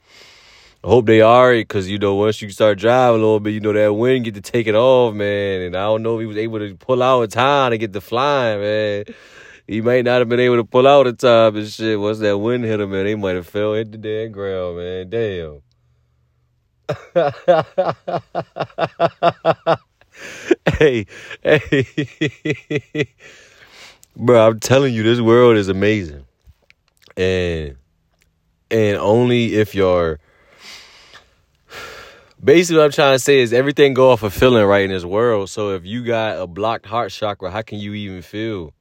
I 0.84 0.88
hope 0.88 1.06
they 1.06 1.22
are 1.22 1.54
because 1.54 1.88
you 1.88 2.00
know 2.00 2.16
once 2.16 2.42
you 2.42 2.50
start 2.50 2.80
driving 2.80 3.22
a 3.22 3.24
little 3.24 3.40
bit, 3.40 3.52
you 3.52 3.60
know 3.60 3.74
that 3.74 3.94
wind 3.94 4.26
get 4.26 4.34
to 4.34 4.42
take 4.42 4.66
it 4.66 4.74
off, 4.74 5.14
man. 5.14 5.62
And 5.62 5.76
I 5.76 5.84
don't 5.84 6.02
know 6.02 6.18
if 6.18 6.22
he 6.22 6.26
was 6.26 6.38
able 6.38 6.58
to 6.58 6.74
pull 6.76 7.04
out 7.04 7.22
in 7.22 7.30
time 7.30 7.70
to 7.70 7.78
get 7.78 7.94
the 7.94 8.02
flying, 8.02 8.62
man. 8.62 9.06
He 9.68 9.82
might 9.82 10.06
not 10.06 10.18
have 10.20 10.30
been 10.30 10.40
able 10.40 10.56
to 10.56 10.64
pull 10.64 10.88
out 10.88 11.06
in 11.06 11.18
time 11.18 11.56
and 11.56 11.68
shit. 11.68 12.00
Once 12.00 12.18
that 12.20 12.36
wind 12.36 12.64
hit 12.64 12.82
him, 12.82 12.90
man, 12.90 13.06
they 13.06 13.14
might 13.14 13.36
have 13.36 13.48
fell 13.48 13.76
hit 13.76 13.92
the 13.92 14.00
damn 14.00 14.32
ground, 14.32 14.78
man. 14.78 15.10
Damn. 15.10 15.62
hey, 20.80 21.06
hey, 21.44 23.06
bro, 24.16 24.48
I'm 24.48 24.60
telling 24.60 24.96
you, 24.96 25.04
this 25.04 25.22
world 25.22 25.58
is 25.58 25.70
amazing, 25.70 26.26
and 27.16 27.78
and 28.72 28.98
only 28.98 29.54
if 29.56 29.76
you're 29.76 30.20
basically 32.44 32.80
what 32.80 32.86
I'm 32.86 32.92
trying 32.92 33.16
to 33.16 33.20
say 33.20 33.40
is 33.40 33.54
everything 33.54 33.94
go 33.94 34.12
off 34.12 34.24
of 34.24 34.34
feeling 34.34 34.66
right 34.66 34.84
in 34.84 34.92
this 34.92 35.06
world. 35.06 35.50
So 35.50 35.72
if 35.72 35.86
you 35.86 36.04
got 36.04 36.40
a 36.40 36.48
blocked 36.48 36.86
heart 36.86 37.12
chakra, 37.12 37.52
how 37.52 37.62
can 37.62 37.80
you 37.80 37.94
even 37.94 38.22
feel? 38.22 38.74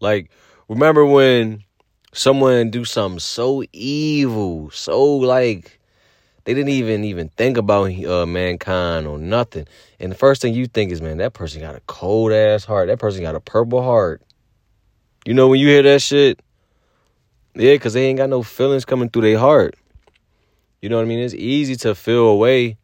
Like, 0.00 0.30
remember 0.68 1.04
when 1.04 1.64
someone 2.12 2.70
do 2.70 2.84
something 2.84 3.20
so 3.20 3.62
evil, 3.72 4.70
so 4.70 5.04
like 5.04 5.78
they 6.44 6.54
didn't 6.54 6.70
even 6.70 7.04
even 7.04 7.28
think 7.30 7.56
about 7.56 7.92
uh, 8.04 8.26
mankind 8.26 9.06
or 9.06 9.18
nothing, 9.18 9.66
and 9.98 10.12
the 10.12 10.16
first 10.16 10.42
thing 10.42 10.54
you 10.54 10.66
think 10.66 10.92
is, 10.92 11.00
man, 11.00 11.18
that 11.18 11.32
person 11.32 11.60
got 11.60 11.74
a 11.74 11.80
cold 11.86 12.32
ass 12.32 12.64
heart. 12.64 12.88
That 12.88 12.98
person 12.98 13.22
got 13.22 13.34
a 13.34 13.40
purple 13.40 13.82
heart. 13.82 14.22
You 15.24 15.34
know 15.34 15.48
when 15.48 15.58
you 15.58 15.68
hear 15.68 15.82
that 15.82 16.02
shit, 16.02 16.40
yeah, 17.54 17.72
because 17.72 17.94
they 17.94 18.06
ain't 18.06 18.18
got 18.18 18.28
no 18.28 18.42
feelings 18.42 18.84
coming 18.84 19.08
through 19.08 19.22
their 19.22 19.38
heart. 19.38 19.74
You 20.86 20.90
know 20.90 20.98
what 20.98 21.02
I 21.02 21.06
mean? 21.06 21.18
It's 21.18 21.34
easy 21.34 21.74
to 21.78 21.96
feel 21.96 22.28
away, 22.28 22.78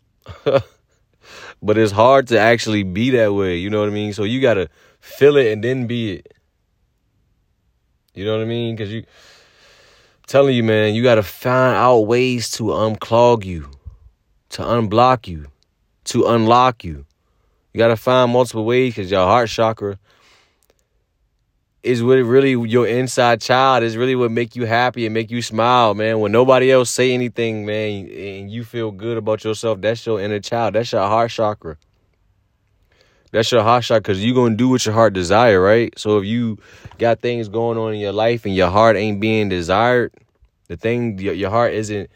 but 0.44 1.78
it's 1.78 1.90
hard 1.90 2.28
to 2.28 2.38
actually 2.38 2.82
be 2.82 3.08
that 3.12 3.32
way. 3.32 3.56
You 3.56 3.70
know 3.70 3.80
what 3.80 3.88
I 3.88 3.92
mean? 3.92 4.12
So 4.12 4.24
you 4.24 4.42
gotta 4.42 4.68
feel 5.00 5.38
it 5.38 5.50
and 5.50 5.64
then 5.64 5.86
be 5.86 6.16
it. 6.16 6.34
You 8.12 8.26
know 8.26 8.36
what 8.36 8.42
I 8.42 8.44
mean? 8.44 8.76
Because 8.76 8.92
you, 8.92 8.98
I'm 8.98 10.26
telling 10.26 10.54
you, 10.54 10.62
man, 10.62 10.92
you 10.92 11.02
gotta 11.02 11.22
find 11.22 11.76
out 11.76 12.00
ways 12.00 12.50
to 12.58 12.64
unclog 12.64 13.46
you, 13.46 13.70
to 14.50 14.60
unblock 14.60 15.26
you, 15.26 15.46
to 16.04 16.26
unlock 16.26 16.84
you. 16.84 17.06
You 17.72 17.78
gotta 17.78 17.96
find 17.96 18.30
multiple 18.32 18.66
ways 18.66 18.96
because 18.96 19.10
your 19.10 19.24
heart 19.24 19.48
chakra 19.48 19.98
is 21.82 22.02
what 22.02 22.16
really 22.16 22.50
your 22.68 22.86
inside 22.86 23.40
child 23.40 23.82
is 23.82 23.96
really 23.96 24.14
what 24.14 24.30
make 24.30 24.54
you 24.54 24.66
happy 24.66 25.06
and 25.06 25.14
make 25.14 25.30
you 25.30 25.40
smile, 25.40 25.94
man. 25.94 26.20
When 26.20 26.30
nobody 26.30 26.70
else 26.70 26.90
say 26.90 27.12
anything, 27.12 27.64
man, 27.64 28.06
and 28.10 28.50
you 28.50 28.64
feel 28.64 28.90
good 28.90 29.16
about 29.16 29.44
yourself, 29.44 29.80
that's 29.80 30.04
your 30.04 30.20
inner 30.20 30.40
child. 30.40 30.74
That's 30.74 30.92
your 30.92 31.06
heart 31.06 31.30
chakra. 31.30 31.78
That's 33.32 33.50
your 33.50 33.62
heart 33.62 33.84
chakra 33.84 34.00
because 34.00 34.24
you're 34.24 34.34
gonna 34.34 34.56
do 34.56 34.68
what 34.68 34.84
your 34.84 34.94
heart 34.94 35.14
desire, 35.14 35.60
right? 35.60 35.96
So 35.98 36.18
if 36.18 36.24
you 36.26 36.58
got 36.98 37.20
things 37.20 37.48
going 37.48 37.78
on 37.78 37.94
in 37.94 38.00
your 38.00 38.12
life 38.12 38.44
and 38.44 38.54
your 38.54 38.68
heart 38.68 38.96
ain't 38.96 39.20
being 39.20 39.48
desired, 39.48 40.12
the 40.68 40.76
thing 40.76 41.18
your, 41.18 41.34
your 41.34 41.50
heart 41.50 41.72
isn't 41.72 42.10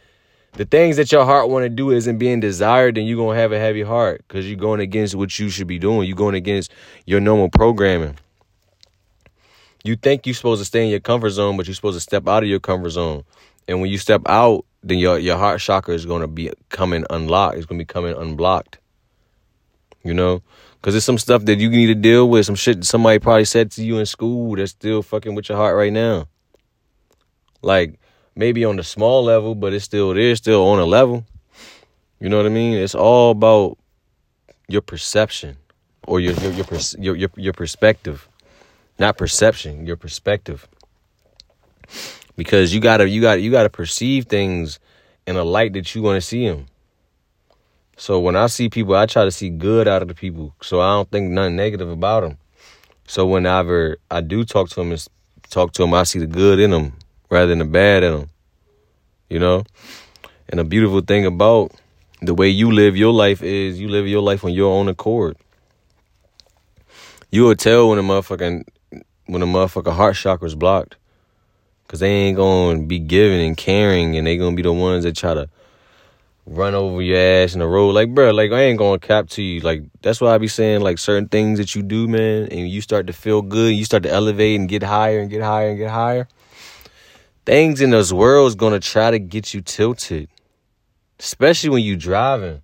the 0.52 0.64
things 0.64 0.96
that 0.98 1.10
your 1.10 1.24
heart 1.24 1.48
want 1.48 1.64
to 1.64 1.68
do 1.68 1.90
isn't 1.90 2.18
being 2.18 2.38
desired, 2.38 2.96
then 2.96 3.06
you're 3.06 3.16
gonna 3.16 3.38
have 3.38 3.52
a 3.52 3.58
heavy 3.58 3.82
heart 3.82 4.22
because 4.28 4.46
you're 4.46 4.58
going 4.58 4.80
against 4.80 5.14
what 5.14 5.38
you 5.38 5.48
should 5.48 5.66
be 5.66 5.78
doing. 5.78 6.06
You're 6.06 6.16
going 6.16 6.34
against 6.34 6.70
your 7.06 7.20
normal 7.20 7.48
programming 7.48 8.16
you 9.84 9.96
think 9.96 10.26
you're 10.26 10.34
supposed 10.34 10.60
to 10.60 10.64
stay 10.64 10.82
in 10.84 10.90
your 10.90 11.00
comfort 11.00 11.30
zone, 11.30 11.56
but 11.56 11.66
you're 11.66 11.74
supposed 11.74 11.96
to 11.96 12.00
step 12.00 12.26
out 12.26 12.42
of 12.42 12.48
your 12.48 12.58
comfort 12.58 12.88
zone. 12.90 13.22
And 13.68 13.80
when 13.80 13.90
you 13.90 13.98
step 13.98 14.22
out, 14.26 14.64
then 14.82 14.98
your 14.98 15.18
your 15.18 15.36
heart 15.36 15.60
chakra 15.60 15.94
is 15.94 16.06
going 16.06 16.22
to 16.22 16.26
be 16.26 16.50
coming 16.70 17.04
unlocked. 17.10 17.56
It's 17.56 17.66
going 17.66 17.78
to 17.78 17.84
be 17.84 17.86
coming 17.86 18.16
unblocked. 18.16 18.78
You 20.02 20.12
know, 20.12 20.42
because 20.80 20.94
there's 20.94 21.04
some 21.04 21.18
stuff 21.18 21.44
that 21.46 21.58
you 21.58 21.70
need 21.70 21.86
to 21.86 21.94
deal 21.94 22.28
with. 22.28 22.46
Some 22.46 22.54
shit 22.54 22.84
somebody 22.84 23.18
probably 23.18 23.44
said 23.44 23.70
to 23.72 23.84
you 23.84 23.98
in 23.98 24.06
school 24.06 24.56
that's 24.56 24.72
still 24.72 25.02
fucking 25.02 25.34
with 25.34 25.48
your 25.48 25.56
heart 25.56 25.76
right 25.76 25.92
now. 25.92 26.28
Like 27.62 27.98
maybe 28.34 28.64
on 28.64 28.76
the 28.76 28.84
small 28.84 29.22
level, 29.24 29.54
but 29.54 29.72
it's 29.72 29.84
still 29.84 30.12
there, 30.12 30.34
still 30.36 30.66
on 30.66 30.78
a 30.78 30.84
level. 30.84 31.24
You 32.20 32.28
know 32.28 32.38
what 32.38 32.46
I 32.46 32.50
mean? 32.50 32.74
It's 32.74 32.94
all 32.94 33.30
about 33.30 33.78
your 34.68 34.82
perception 34.82 35.56
or 36.06 36.20
your 36.20 36.34
your 36.34 36.52
your 36.52 36.66
your, 36.98 37.16
your, 37.16 37.30
your 37.36 37.52
perspective 37.52 38.28
not 38.98 39.16
perception, 39.16 39.86
your 39.86 39.96
perspective. 39.96 40.68
Because 42.36 42.74
you 42.74 42.80
gotta 42.80 43.08
you 43.08 43.20
gotta 43.20 43.40
you 43.40 43.50
gotta 43.50 43.70
perceive 43.70 44.26
things 44.26 44.78
in 45.26 45.36
a 45.36 45.44
light 45.44 45.72
that 45.74 45.94
you 45.94 46.02
want 46.02 46.16
to 46.16 46.20
see 46.20 46.48
them. 46.48 46.66
So 47.96 48.18
when 48.18 48.34
I 48.34 48.46
see 48.46 48.68
people, 48.68 48.94
I 48.94 49.06
try 49.06 49.24
to 49.24 49.30
see 49.30 49.50
good 49.50 49.86
out 49.86 50.02
of 50.02 50.08
the 50.08 50.14
people. 50.14 50.54
So 50.62 50.80
I 50.80 50.90
don't 50.94 51.10
think 51.10 51.30
nothing 51.30 51.56
negative 51.56 51.88
about 51.88 52.22
them. 52.22 52.38
So 53.06 53.26
whenever 53.26 53.98
I 54.10 54.20
do 54.20 54.44
talk 54.44 54.68
to 54.70 54.76
them 54.76 54.90
and 54.90 55.08
talk 55.50 55.72
to 55.74 55.82
them, 55.82 55.94
I 55.94 56.02
see 56.02 56.18
the 56.18 56.26
good 56.26 56.58
in 56.58 56.70
them 56.70 56.94
rather 57.30 57.46
than 57.46 57.60
the 57.60 57.64
bad 57.64 58.02
in 58.02 58.12
them. 58.12 58.30
You 59.28 59.38
know? 59.38 59.64
And 60.48 60.58
the 60.58 60.64
beautiful 60.64 61.00
thing 61.00 61.24
about 61.24 61.72
the 62.20 62.34
way 62.34 62.48
you 62.48 62.72
live 62.72 62.96
your 62.96 63.12
life 63.12 63.42
is 63.42 63.80
you 63.80 63.88
live 63.88 64.08
your 64.08 64.22
life 64.22 64.44
on 64.44 64.52
your 64.52 64.72
own 64.72 64.88
accord. 64.88 65.36
You 67.30 67.44
will 67.44 67.56
tell 67.56 67.90
when 67.90 67.98
a 67.98 68.02
motherfucking 68.02 68.64
when 69.26 69.42
a 69.42 69.46
motherfucker 69.46 69.92
heart 69.92 70.16
chakra 70.16 70.46
is 70.46 70.54
blocked. 70.54 70.96
Cause 71.86 72.00
they 72.00 72.10
ain't 72.10 72.36
gonna 72.36 72.82
be 72.82 72.98
giving 72.98 73.46
and 73.46 73.56
caring 73.56 74.16
and 74.16 74.26
they 74.26 74.36
gonna 74.36 74.56
be 74.56 74.62
the 74.62 74.72
ones 74.72 75.04
that 75.04 75.14
try 75.14 75.34
to 75.34 75.48
run 76.46 76.74
over 76.74 77.00
your 77.00 77.18
ass 77.18 77.54
in 77.54 77.60
the 77.60 77.66
road. 77.66 77.90
Like, 77.90 78.14
bro, 78.14 78.30
like 78.30 78.52
I 78.52 78.62
ain't 78.62 78.78
gonna 78.78 78.98
cap 78.98 79.28
to 79.30 79.42
you. 79.42 79.60
Like, 79.60 79.82
that's 80.02 80.20
why 80.20 80.34
I 80.34 80.38
be 80.38 80.48
saying 80.48 80.80
like 80.80 80.98
certain 80.98 81.28
things 81.28 81.58
that 81.58 81.74
you 81.74 81.82
do, 81.82 82.08
man, 82.08 82.48
and 82.48 82.68
you 82.68 82.80
start 82.80 83.06
to 83.06 83.12
feel 83.12 83.42
good, 83.42 83.74
you 83.74 83.84
start 83.84 84.02
to 84.04 84.10
elevate 84.10 84.58
and 84.58 84.68
get 84.68 84.82
higher 84.82 85.20
and 85.20 85.30
get 85.30 85.42
higher 85.42 85.68
and 85.68 85.78
get 85.78 85.90
higher. 85.90 86.28
Things 87.44 87.80
in 87.80 87.90
this 87.90 88.12
world 88.12 88.48
is 88.48 88.54
gonna 88.54 88.80
try 88.80 89.10
to 89.10 89.18
get 89.18 89.52
you 89.52 89.60
tilted. 89.60 90.28
Especially 91.18 91.70
when 91.70 91.82
you 91.82 91.96
driving. 91.96 92.62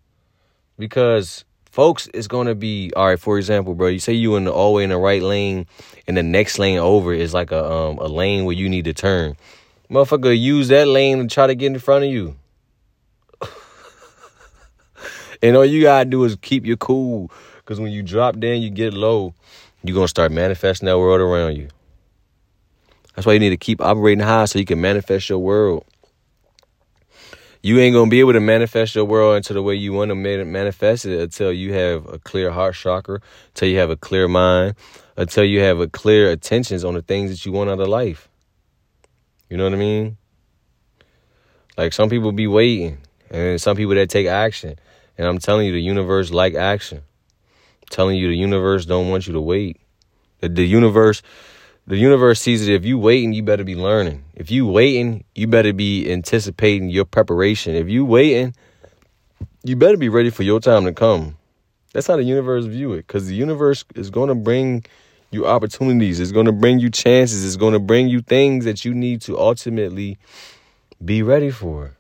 Because 0.79 1.45
folks 1.71 2.09
is 2.09 2.29
gonna 2.29 2.55
be 2.55 2.93
all 2.95 3.07
right. 3.07 3.19
For 3.19 3.39
example, 3.39 3.75
bro, 3.75 3.89
you 3.89 3.99
say 3.99 4.13
you 4.13 4.37
in 4.37 4.45
the 4.45 4.53
all 4.53 4.75
way 4.75 4.85
in 4.85 4.91
the 4.91 4.99
right 4.99 5.23
lane, 5.23 5.67
and 6.07 6.17
the 6.17 6.23
next 6.23 6.59
lane 6.59 6.79
over 6.79 7.13
is 7.13 7.33
like 7.33 7.51
a 7.53 7.65
um 7.65 7.99
a 7.99 8.07
lane 8.07 8.45
where 8.45 8.55
you 8.55 8.69
need 8.69 8.85
to 8.85 8.93
turn. 8.93 9.37
Motherfucker, 9.91 10.39
use 10.39 10.69
that 10.69 10.87
lane 10.87 11.19
to 11.19 11.27
try 11.27 11.47
to 11.47 11.55
get 11.55 11.73
in 11.73 11.79
front 11.79 12.05
of 12.05 12.11
you. 12.11 12.37
and 15.43 15.57
all 15.57 15.65
you 15.65 15.83
gotta 15.83 16.09
do 16.09 16.23
is 16.25 16.37
keep 16.41 16.67
your 16.67 16.77
cool, 16.77 17.31
because 17.57 17.81
when 17.81 17.93
you 17.93 18.03
drop 18.03 18.39
down, 18.39 18.63
you 18.63 18.71
get 18.71 18.95
low, 18.95 19.35
you're 19.83 19.95
gonna 19.95 20.09
start 20.09 20.31
manifesting 20.33 20.87
that 20.87 20.99
world 20.99 21.21
around 21.21 21.57
you. 21.57 21.69
That's 23.15 23.27
why 23.27 23.33
you 23.33 23.41
need 23.41 23.51
to 23.51 23.57
keep 23.57 23.81
operating 23.81 24.25
high 24.25 24.45
so 24.45 24.59
you 24.59 24.65
can 24.65 24.81
manifest 24.81 25.29
your 25.29 25.41
world 25.41 25.85
you 27.63 27.79
ain't 27.79 27.95
gonna 27.95 28.11
be 28.11 28.21
able 28.21 28.33
to 28.33 28.41
manifest 28.41 28.95
your 28.95 29.05
world 29.05 29.37
into 29.37 29.53
the 29.53 29.63
way 29.63 29.75
you 29.75 29.93
want 29.93 30.09
to 30.11 30.15
manifest 30.15 31.05
it 31.05 31.21
until 31.21 31.53
you 31.53 31.75
have 31.75 32.07
a 32.09 32.19
clear 32.19 32.51
heart 32.51 32.75
chakra, 32.75 33.21
until 33.49 33.69
you 33.69 33.79
have 33.79 33.91
a 33.91 33.97
clear 33.97 34.29
mind, 34.29 34.75
until 35.17 35.45
you 35.45 35.61
have 35.61 35.79
a 35.79 35.87
clear 35.87 36.31
attentions 36.31 36.85
on 36.85 36.95
the 36.95 37.03
things 37.03 37.31
that 37.31 37.45
you 37.45 37.53
want 37.53 37.69
out 37.69 37.81
of 37.81 37.89
life. 37.89 38.29
You 39.51 39.57
know 39.57 39.65
what 39.65 39.75
I 39.75 39.77
mean? 39.77 40.17
Like 41.77 41.93
some 41.93 42.09
people 42.09 42.33
be 42.33 42.47
waiting, 42.47 42.99
and 43.31 43.61
some 43.61 43.77
people 43.77 43.95
that 43.95 44.09
take 44.09 44.27
action. 44.27 44.79
And 45.19 45.27
I'm 45.27 45.39
telling 45.39 45.67
you, 45.67 45.73
the 45.73 45.81
universe 45.81 46.31
like 46.31 46.55
action. 46.55 46.99
I'm 46.99 47.89
telling 47.91 48.17
you, 48.17 48.29
the 48.29 48.37
universe 48.37 48.87
don't 48.87 49.11
want 49.11 49.27
you 49.27 49.35
to 49.35 49.41
wait. 49.41 49.79
The, 50.41 50.49
the 50.49 50.65
universe 50.65 51.21
the 51.91 51.97
universe 51.97 52.41
sees 52.41 52.69
it. 52.69 52.73
If 52.73 52.85
you 52.85 53.01
waiting, 53.01 53.33
you 53.33 53.43
better 53.43 53.65
be 53.65 53.75
learning. 53.75 54.23
If 54.37 54.49
you 54.49 54.65
waiting, 54.65 55.25
you 55.35 55.49
better 55.49 55.73
be 55.73 56.09
anticipating 56.09 56.89
your 56.89 57.05
preparation. 57.05 57.75
If 57.75 57.89
you 57.89 58.05
waiting, 58.05 58.55
you 59.65 59.75
better 59.75 59.97
be 59.97 60.09
ready 60.09 60.31
for 60.31 60.45
your 60.45 60.61
time 60.61 60.85
to 60.85 60.93
come. 60.93 61.37
That's 61.93 62.07
how 62.07 62.15
the 62.15 62.23
universe 62.23 62.65
view 62.67 62.93
it. 62.93 63.09
Because 63.09 63.27
the 63.27 63.35
universe 63.35 63.85
is 63.97 64.09
going 64.09 64.29
to 64.29 64.37
bring 64.37 64.85
you 65.33 65.49
opportunities. 65.49 66.21
It's 66.21 66.31
going 66.31 66.47
to 66.47 66.53
bring 66.53 66.79
you 66.79 66.91
chances. 66.91 67.45
It's 67.45 67.57
going 67.57 67.73
to 67.73 67.81
bring 67.81 68.07
you 68.07 68.21
things 68.21 68.67
that 68.67 68.85
you 68.85 68.95
need 68.95 69.21
to 69.23 69.37
ultimately 69.37 70.17
be 71.05 71.25
ready 71.25 71.51
for. 71.51 71.97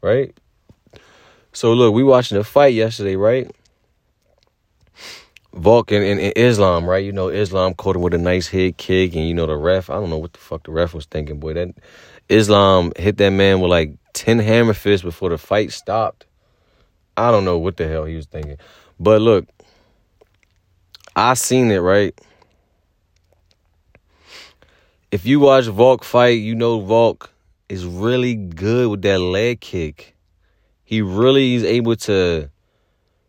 Right? 0.00 0.34
So 1.52 1.74
look, 1.74 1.92
we 1.92 2.04
watching 2.04 2.38
a 2.38 2.44
fight 2.44 2.72
yesterday, 2.72 3.16
right? 3.16 3.54
And, 5.58 6.04
and, 6.04 6.20
and 6.20 6.32
Islam, 6.36 6.88
right? 6.88 7.04
You 7.04 7.12
know, 7.12 7.28
Islam 7.28 7.74
caught 7.74 7.96
him 7.96 8.02
with 8.02 8.14
a 8.14 8.18
nice 8.18 8.46
head 8.46 8.76
kick, 8.76 9.14
and 9.14 9.26
you 9.26 9.34
know 9.34 9.46
the 9.46 9.56
ref. 9.56 9.90
I 9.90 9.94
don't 9.94 10.10
know 10.10 10.18
what 10.18 10.32
the 10.32 10.38
fuck 10.38 10.64
the 10.64 10.70
ref 10.70 10.94
was 10.94 11.06
thinking, 11.06 11.40
boy. 11.40 11.54
That 11.54 11.74
Islam 12.28 12.92
hit 12.96 13.16
that 13.18 13.30
man 13.30 13.60
with 13.60 13.70
like 13.70 13.94
ten 14.12 14.38
hammer 14.38 14.74
fists 14.74 15.04
before 15.04 15.30
the 15.30 15.38
fight 15.38 15.72
stopped. 15.72 16.26
I 17.16 17.30
don't 17.32 17.44
know 17.44 17.58
what 17.58 17.76
the 17.76 17.88
hell 17.88 18.04
he 18.04 18.14
was 18.14 18.26
thinking, 18.26 18.56
but 19.00 19.20
look, 19.20 19.46
I 21.16 21.34
seen 21.34 21.70
it 21.72 21.78
right. 21.78 22.18
If 25.10 25.26
you 25.26 25.40
watch 25.40 25.64
Volk 25.64 26.04
fight, 26.04 26.40
you 26.40 26.54
know 26.54 26.80
Volk 26.80 27.30
is 27.68 27.84
really 27.84 28.34
good 28.34 28.88
with 28.88 29.02
that 29.02 29.18
leg 29.18 29.60
kick. 29.60 30.14
He 30.84 31.02
really 31.02 31.54
is 31.54 31.64
able 31.64 31.96
to 31.96 32.50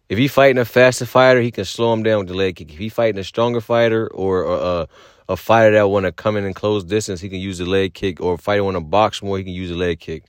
if 0.09 0.17
he's 0.17 0.31
fighting 0.31 0.57
a 0.57 0.65
faster 0.65 1.05
fighter, 1.05 1.39
he 1.39 1.51
can 1.51 1.65
slow 1.65 1.93
him 1.93 2.01
down 2.01 2.19
with 2.19 2.27
the 2.27 2.33
leg 2.33 2.55
kick. 2.55 2.73
If 2.73 2.79
he's 2.79 2.93
fighting 2.93 3.19
a 3.19 3.23
stronger 3.23 3.61
fighter 3.61 4.07
or 4.07 4.43
a, 4.43 4.87
a 5.29 5.37
fighter 5.37 5.75
that 5.75 5.87
want 5.87 6.07
to 6.07 6.11
come 6.11 6.35
in 6.35 6.45
and 6.45 6.55
close 6.55 6.83
distance, 6.83 7.21
he 7.21 7.29
can 7.29 7.39
use 7.39 7.59
the 7.59 7.65
leg 7.65 7.93
kick. 7.93 8.19
Or 8.19 8.33
a 8.33 8.37
fighter 8.37 8.63
want 8.63 8.75
to 8.75 8.81
box 8.81 9.21
more, 9.21 9.37
he 9.37 9.43
can 9.43 9.53
use 9.53 9.69
the 9.69 9.75
leg 9.75 9.99
kick. 9.99 10.23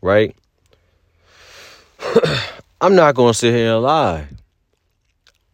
Right? 0.00 0.34
I'm 2.80 2.94
not 2.94 3.14
gonna 3.14 3.34
sit 3.34 3.54
here 3.54 3.74
and 3.74 3.82
lie. 3.82 4.26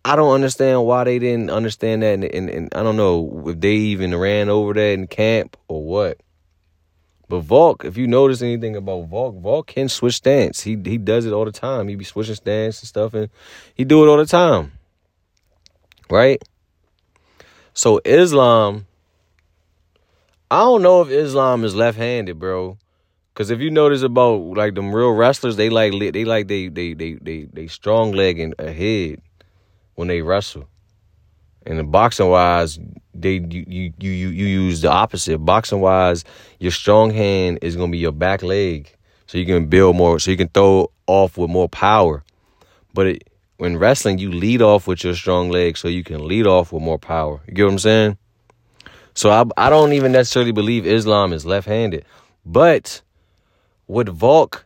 I 0.05 0.17
don't 0.17 0.33
understand 0.33 0.85
why 0.85 1.05
they 1.05 1.19
didn't 1.19 1.51
understand 1.51 2.03
that, 2.03 2.15
and, 2.15 2.25
and, 2.25 2.51
and 2.51 2.75
I 2.75 2.83
don't 2.83 2.97
know 2.97 3.45
if 3.47 3.61
they 3.61 3.75
even 3.75 4.17
ran 4.17 4.49
over 4.49 4.75
that 4.75 4.81
in 4.81 5.07
camp 5.07 5.57
or 5.69 5.85
what. 5.85 6.19
But 7.33 7.45
Volk, 7.45 7.87
if 7.87 7.97
you 7.97 8.07
notice 8.07 8.43
anything 8.43 8.77
about 8.77 9.09
Volk, 9.09 9.37
Volk 9.37 9.69
can 9.69 9.89
switch 9.89 10.17
stance. 10.17 10.61
He 10.61 10.77
he 10.85 10.99
does 10.99 11.25
it 11.25 11.33
all 11.33 11.47
the 11.47 11.51
time. 11.51 11.89
He 11.89 11.95
be 11.95 12.05
switching 12.05 12.35
stance 12.35 12.83
and 12.83 12.89
stuff, 12.89 13.15
and 13.15 13.31
he 13.75 13.87
do 13.87 14.05
it 14.05 14.09
all 14.11 14.19
the 14.19 14.27
time. 14.27 14.73
Right? 16.11 16.43
So 17.73 18.03
Islam, 18.05 18.87
I 20.51 20.59
don't 20.59 20.83
know 20.83 21.01
if 21.01 21.09
Islam 21.09 21.65
is 21.65 21.75
left-handed, 21.75 22.39
bro. 22.39 22.77
Cause 23.33 23.49
if 23.49 23.61
you 23.61 23.71
notice 23.71 24.03
about 24.03 24.35
like 24.35 24.75
them 24.75 24.95
real 24.95 25.13
wrestlers, 25.13 25.57
they 25.57 25.71
like 25.71 25.95
they 26.13 26.27
like 26.27 26.49
they 26.49 26.69
they 26.69 26.93
they 26.93 27.15
they 27.15 27.49
they 27.51 27.67
strong 27.67 28.13
leg 28.13 28.41
and 28.41 28.55
ahead 28.59 29.23
when 29.95 30.09
they 30.09 30.21
wrestle. 30.21 30.69
And 31.67 31.79
the 31.79 31.85
boxing 31.85 32.29
wise, 32.29 32.79
they 33.15 33.35
you 33.35 33.65
you 33.67 33.93
you 33.99 34.29
you 34.29 34.47
use 34.47 34.81
the 34.81 34.91
opposite. 34.91 35.39
Boxing 35.39 35.81
wise, 35.81 36.25
your 36.59 36.73
strong 36.73 37.11
hand 37.11 37.59
is 37.63 37.77
gonna 37.77 37.93
be 37.93 37.99
your 37.99 38.13
back 38.13 38.43
leg, 38.43 38.95
so 39.27 39.39
you 39.39 39.47
can 39.47 39.67
build 39.67 39.97
more, 39.97 40.19
so 40.19 40.31
you 40.31 40.37
can 40.37 40.49
throw 40.49 40.91
off 41.07 41.37
with 41.37 41.51
more 41.51 41.69
power. 41.69 42.25
But 42.95 43.07
it, 43.07 43.31
when 43.59 43.77
wrestling, 43.77 44.19
you 44.19 44.31
lead 44.31 44.61
off 44.61 44.87
with 44.87 45.05
your 45.05 45.15
strong 45.15 45.51
leg, 45.51 45.77
so 45.77 45.89
you 45.89 46.05
can 46.05 46.27
lead 46.27 46.47
off 46.47 46.73
with 46.73 46.83
more 46.83 46.99
power. 46.99 47.41
You 47.47 47.55
get 47.55 47.65
what 47.65 47.73
I'm 47.73 47.79
saying? 47.79 48.19
So 49.15 49.31
I 49.31 49.45
I 49.57 49.71
don't 49.71 49.93
even 49.93 50.13
necessarily 50.13 50.53
believe 50.53 50.87
Islam 50.87 51.33
is 51.33 51.47
left 51.47 51.69
handed, 51.69 52.05
but 52.45 53.03
what 53.87 54.09
Volk 54.09 54.65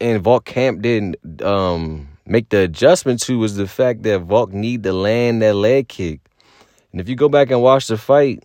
and 0.00 0.20
Volk 0.20 0.44
Camp 0.44 0.82
didn't 0.82 1.42
um, 1.42 2.08
make 2.26 2.48
the 2.48 2.60
adjustment 2.60 3.20
to 3.22 3.38
was 3.38 3.56
the 3.56 3.68
fact 3.68 4.02
that 4.02 4.20
Volk 4.20 4.52
need 4.52 4.82
to 4.82 4.92
land 4.92 5.42
that 5.42 5.54
leg 5.54 5.88
kick. 5.88 6.20
And 6.94 7.00
if 7.00 7.08
you 7.08 7.16
go 7.16 7.28
back 7.28 7.50
and 7.50 7.60
watch 7.60 7.88
the 7.88 7.98
fight, 7.98 8.44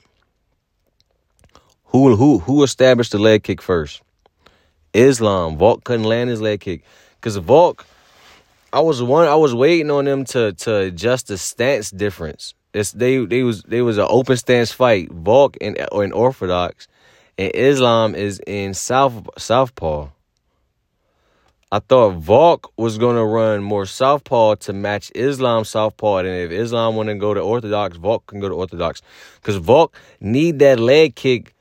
who 1.84 2.15
who 2.15 2.39
who 2.39 2.63
established 2.63 3.12
the 3.12 3.20
leg 3.20 3.44
kick 3.44 3.62
first? 3.62 4.01
Islam. 4.91 5.56
Volk 5.56 5.84
couldn't 5.84 6.08
land 6.08 6.32
his 6.32 6.41
leg 6.41 6.62
kick 6.62 6.84
because 7.22 7.38
Volk. 7.38 7.86
I 8.74 8.79
was 8.79 9.03
one. 9.03 9.27
I 9.27 9.36
was 9.36 9.53
waiting 9.53 9.91
on 9.91 10.06
them 10.06 10.25
to 10.25 10.53
to 10.53 10.77
adjust 10.77 11.27
the 11.27 11.38
stance 11.38 11.91
difference. 11.91 12.56
It's 12.74 12.91
they 12.91 13.24
they 13.24 13.44
was 13.44 13.62
they 13.62 13.84
was 13.84 14.00
an 14.00 14.08
open 14.10 14.36
stance 14.36 14.72
fight. 14.72 15.12
Volk 15.12 15.56
and 15.62 15.77
or 15.91 16.03
in 16.03 16.12
Orthodox, 16.12 16.88
and 17.38 17.51
Islam 17.53 18.15
is 18.15 18.41
in 18.48 18.74
South 18.74 19.29
Southpaw. 19.38 20.08
I 21.72 21.77
thought 21.77 22.16
Volk 22.16 22.72
was 22.77 22.98
gonna 22.98 23.24
run 23.24 23.62
more 23.62 23.86
southpaw 23.86 24.55
to 24.55 24.74
match 24.74 25.12
Islam 25.14 25.64
southpaw, 25.66 26.18
and 26.18 26.27
if 26.27 26.50
Islam 26.50 26.96
want 26.96 27.10
to 27.10 27.16
go 27.16 27.36
to 27.36 27.42
Orthodox, 27.42 27.96
Volk 27.98 28.25
can 28.25 28.40
go 28.40 28.50
to 28.50 28.55
Orthodox, 28.55 29.03
because 29.36 29.58
Volk 29.58 29.96
need 30.20 30.58
that 30.60 30.79
leg 30.79 31.14
kick 31.16 31.53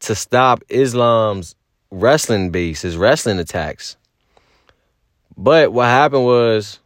to 0.00 0.14
stop 0.14 0.62
Islam's 0.68 1.54
wrestling 1.90 2.50
base, 2.50 2.82
his 2.82 2.98
wrestling 2.98 3.38
attacks. 3.38 3.96
But 5.34 5.72
what 5.72 5.86
happened 5.86 6.26
was 6.26 6.78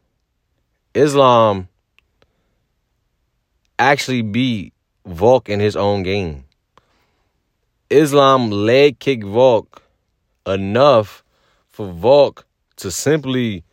Islam 0.95 1.69
actually 3.77 4.23
beat 4.23 4.73
Volk 5.05 5.49
in 5.49 5.59
his 5.59 5.75
own 5.75 6.05
game. 6.05 6.45
Islam 7.91 8.53
leg 8.53 9.01
kick 9.01 9.25
Volk 9.25 9.83
enough 10.47 11.25
for 11.69 11.91
Volk 11.91 12.47
to 12.77 12.91
simply 12.91 13.65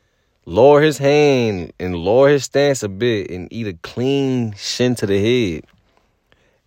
lower 0.45 0.81
his 0.81 0.97
hand 0.97 1.71
and 1.79 1.95
lower 1.95 2.29
his 2.29 2.45
stance 2.45 2.81
a 2.83 2.89
bit 2.89 3.29
and 3.29 3.47
eat 3.51 3.67
a 3.67 3.73
clean 3.73 4.53
shin 4.53 4.95
to 4.95 5.05
the 5.05 5.19
head. 5.19 5.65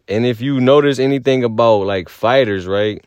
And 0.09 0.27
if 0.27 0.41
you 0.41 0.61
notice 0.61 0.99
anything 0.99 1.45
about 1.45 1.87
like 1.87 2.09
fighters, 2.09 2.67
right? 2.67 3.05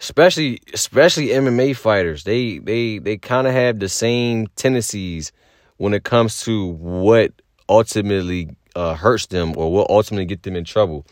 Especially 0.00 0.60
especially 0.72 1.28
MMA 1.28 1.76
fighters, 1.76 2.24
they 2.24 2.58
they 2.58 2.98
they 2.98 3.16
kind 3.16 3.46
of 3.46 3.54
have 3.54 3.78
the 3.78 3.88
same 3.88 4.48
tendencies 4.56 5.32
when 5.76 5.94
it 5.94 6.04
comes 6.04 6.42
to 6.42 6.66
what 6.66 7.32
ultimately 7.68 8.50
uh, 8.76 8.94
hurts 8.94 9.26
them 9.26 9.54
or 9.56 9.72
what 9.72 9.88
ultimately 9.88 10.26
get 10.26 10.42
them 10.42 10.56
in 10.56 10.64
trouble. 10.64 11.06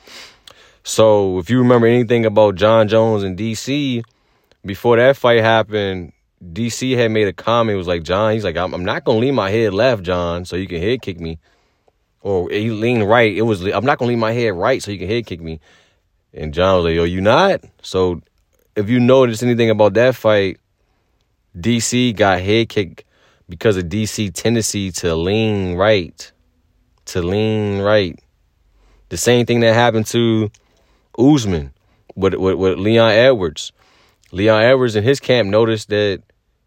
So 0.85 1.39
if 1.39 1.49
you 1.49 1.59
remember 1.59 1.87
anything 1.87 2.27
about 2.27 2.57
Jon 2.57 2.89
Jones 2.89 3.23
and 3.23 3.39
DC, 3.39 4.03
before 4.65 4.97
that 4.97 5.17
fight 5.17 5.41
happened, 5.41 6.13
DC 6.43 6.97
had 6.97 7.11
made 7.11 7.29
a 7.29 7.33
comment. 7.33 7.75
It 7.75 7.79
was 7.79 7.87
like, 7.87 8.03
Jon, 8.03 8.33
he's 8.33 8.45
like, 8.45 8.57
I'm, 8.57 8.75
I'm 8.75 8.85
not 8.85 9.05
going 9.05 9.21
to 9.21 9.27
lean 9.27 9.35
my 9.35 9.51
head 9.51 9.75
left, 9.75 10.03
Jon, 10.03 10.45
so 10.45 10.57
you 10.57 10.67
can 10.67 10.81
head 10.81 11.03
kick 11.03 11.21
me. 11.21 11.39
Or 12.21 12.49
he 12.51 12.71
leaned 12.71 13.09
right. 13.09 13.35
It 13.37 13.43
was, 13.43 13.63
I'm 13.63 13.85
not 13.85 13.99
going 13.99 14.09
to 14.09 14.13
lean 14.13 14.19
my 14.19 14.33
head 14.33 14.55
right 14.55 14.83
so 14.83 14.91
you 14.91 14.99
can 14.99 15.09
head 15.09 15.27
kick 15.27 15.41
me. 15.41 15.61
And 16.33 16.55
Jon 16.55 16.77
was 16.77 16.85
like, 16.85 16.95
yo, 16.95 17.05
you 17.05 17.21
not? 17.21 17.61
So 17.83 18.23
if 18.77 18.89
you 18.89 19.01
notice 19.01 19.43
anything 19.43 19.71
about 19.71 19.95
that 19.95 20.15
fight, 20.15 20.59
DC 21.57 22.17
got 22.17 22.41
head 22.41 22.69
kicked 22.69 23.05
because 23.49 23.77
of 23.77 23.85
DC 23.85 24.33
tendency 24.33 24.91
to 24.93 25.15
lean 25.15 25.75
right. 25.75 26.33
To 27.07 27.23
lean 27.23 27.81
right. 27.81 28.19
The 29.11 29.17
same 29.17 29.45
thing 29.45 29.61
that 29.61 29.75
happened 29.75 30.07
to 30.07 30.51
Usman 31.19 31.73
with, 32.15 32.35
with, 32.35 32.55
with 32.55 32.79
Leon 32.79 33.11
Edwards. 33.11 33.73
Leon 34.33 34.63
Edwards 34.63 34.97
in 34.97 35.05
his 35.05 35.21
camp 35.21 35.51
noticed 35.51 35.91
that 35.91 36.23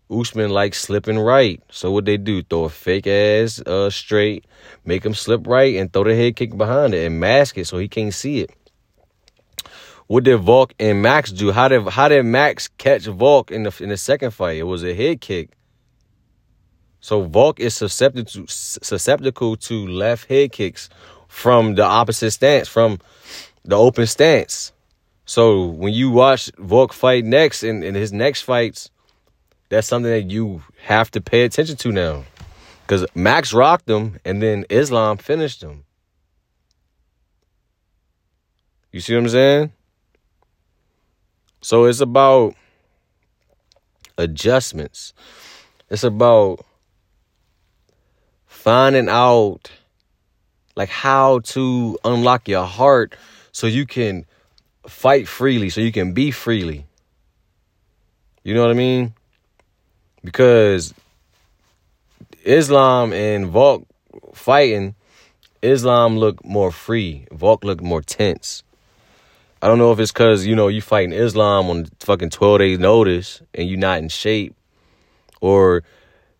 Usman 0.09 0.51
likes 0.51 0.79
slipping 0.79 1.17
right. 1.17 1.61
So 1.71 1.91
what 1.91 2.05
they 2.05 2.17
do? 2.17 2.43
Throw 2.43 2.65
a 2.65 2.69
fake 2.69 3.07
ass 3.07 3.59
uh, 3.61 3.89
straight, 3.89 4.45
make 4.85 5.03
him 5.03 5.15
slip 5.15 5.47
right, 5.47 5.75
and 5.75 5.91
throw 5.91 6.03
the 6.03 6.15
head 6.15 6.35
kick 6.35 6.55
behind 6.55 6.93
it 6.93 7.07
and 7.07 7.19
mask 7.19 7.57
it 7.57 7.65
so 7.65 7.79
he 7.79 7.87
can't 7.87 8.13
see 8.13 8.41
it. 8.41 8.51
What 10.05 10.23
did 10.23 10.37
Volk 10.37 10.75
and 10.79 11.01
Max 11.01 11.31
do? 11.31 11.51
How 11.51 11.67
did 11.67 11.87
how 11.87 12.07
did 12.07 12.23
Max 12.23 12.67
catch 12.67 13.05
Volk 13.05 13.49
in 13.49 13.63
the 13.63 13.75
in 13.81 13.89
the 13.89 13.97
second 13.97 14.31
fight? 14.31 14.57
It 14.57 14.63
was 14.63 14.83
a 14.83 14.93
head 14.93 15.19
kick. 15.19 15.49
So 16.99 17.23
Volk 17.23 17.59
is 17.59 17.73
susceptible 17.73 18.29
to, 18.31 18.45
susceptible 18.47 19.57
to 19.57 19.87
left 19.87 20.29
head 20.29 20.51
kicks 20.51 20.89
from 21.27 21.73
the 21.73 21.83
opposite 21.83 22.31
stance, 22.31 22.67
from 22.67 22.99
the 23.63 23.75
open 23.75 24.05
stance. 24.05 24.71
So 25.25 25.65
when 25.65 25.93
you 25.93 26.11
watch 26.11 26.51
Volk 26.57 26.93
fight 26.93 27.25
next 27.25 27.63
in, 27.63 27.83
in 27.83 27.95
his 27.95 28.13
next 28.13 28.43
fights, 28.43 28.91
that's 29.69 29.87
something 29.87 30.11
that 30.11 30.29
you 30.31 30.61
have 30.83 31.09
to 31.11 31.21
pay 31.21 31.43
attention 31.43 31.75
to 31.77 31.91
now. 31.91 32.23
Because 32.81 33.05
Max 33.15 33.51
rocked 33.51 33.89
him 33.89 34.19
and 34.23 34.41
then 34.41 34.65
Islam 34.69 35.17
finished 35.17 35.63
him. 35.63 35.83
You 38.91 38.99
see 38.99 39.15
what 39.15 39.23
I'm 39.23 39.29
saying? 39.29 39.71
So 41.61 41.85
it's 41.85 41.99
about 41.99 42.53
adjustments. 44.19 45.13
It's 45.89 46.03
about 46.03 46.63
finding 48.45 49.09
out 49.09 49.71
like 50.75 50.89
how 50.89 51.39
to 51.39 51.97
unlock 52.05 52.47
your 52.47 52.65
heart 52.65 53.15
so 53.51 53.65
you 53.65 53.85
can 53.85 54.25
fight 54.87 55.27
freely, 55.27 55.69
so 55.69 55.81
you 55.81 55.91
can 55.91 56.13
be 56.13 56.31
freely. 56.31 56.85
You 58.43 58.53
know 58.53 58.61
what 58.61 58.71
I 58.71 58.75
mean? 58.75 59.13
Because 60.23 60.93
Islam 62.43 63.11
and 63.13 63.47
Volk 63.47 63.87
fighting, 64.33 64.95
Islam 65.61 66.17
look 66.17 66.43
more 66.45 66.71
free. 66.71 67.27
Volk 67.31 67.63
look 67.63 67.81
more 67.81 68.01
tense. 68.01 68.63
I 69.61 69.67
don't 69.67 69.79
know 69.79 69.91
if 69.91 69.99
it's 69.99 70.11
because, 70.11 70.45
you 70.45 70.55
know, 70.55 70.67
you 70.67 70.81
fighting 70.81 71.11
Islam 71.13 71.69
on 71.69 71.87
fucking 71.99 72.29
12 72.29 72.59
days 72.59 72.79
notice 72.79 73.41
and 73.53 73.67
you 73.67 73.77
not 73.77 73.97
in 73.97 74.09
shape. 74.09 74.55
Or 75.41 75.83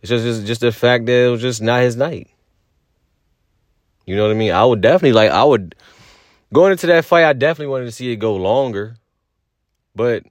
it's 0.02 0.10
just, 0.10 0.26
just, 0.26 0.46
just 0.46 0.62
the 0.62 0.72
fact 0.72 1.08
that 1.08 1.26
it 1.26 1.30
was 1.32 1.42
just 1.42 1.62
not 1.62 1.82
his 1.82 1.96
night. 1.96 2.30
You 4.06 4.16
know 4.16 4.24
what 4.24 4.32
I 4.32 4.36
mean? 4.36 4.52
I 4.52 4.64
would 4.64 4.82
definitely 4.82 5.14
like 5.14 5.32
I 5.32 5.44
would 5.44 5.74
going 6.56 6.72
into 6.72 6.88
that 6.88 7.06
fight, 7.06 7.26
I 7.26 7.34
definitely 7.34 7.72
wanted 7.72 7.86
to 7.86 7.92
see 7.92 8.12
it 8.12 8.16
go 8.16 8.36
longer. 8.36 8.96
But 9.94 10.24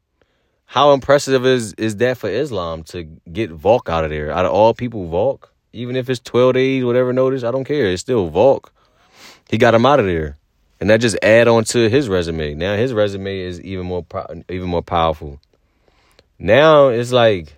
how 0.65 0.93
impressive 0.93 1.47
is 1.47 1.75
is 1.75 1.97
that 1.97 2.19
for 2.19 2.29
Islam 2.29 2.83
to 2.85 3.05
get 3.31 3.51
Volk 3.51 3.89
out 3.89 4.05
of 4.05 4.11
there? 4.11 4.33
Out 4.33 4.47
of 4.47 4.53
all 4.53 4.75
people, 4.75 5.07
Volk, 5.07 5.53
even 5.73 5.95
if 5.97 6.11
it's 6.11 6.21
twelve 6.21 6.55
days, 6.55 6.85
whatever 6.85 7.13
notice, 7.13 7.45
I 7.45 7.51
don't 7.51 7.65
care. 7.65 7.87
It's 7.87 8.01
still 8.01 8.29
Volk. 8.29 8.73
He 9.49 9.59
got 9.59 9.75
him 9.75 9.87
out 9.87 10.01
of 10.01 10.07
there, 10.07 10.39
and 10.81 10.89
that 10.91 11.01
just 11.01 11.19
add 11.23 11.47
on 11.47 11.65
to 11.65 11.89
his 11.89 12.09
resume. 12.09 12.55
Now 12.55 12.75
his 12.77 12.93
resume 12.93 13.39
is 13.39 13.61
even 13.61 13.87
more 13.87 14.05
even 14.49 14.69
more 14.69 14.83
powerful. 14.83 15.41
Now 16.39 16.89
it's 16.89 17.13
like 17.13 17.55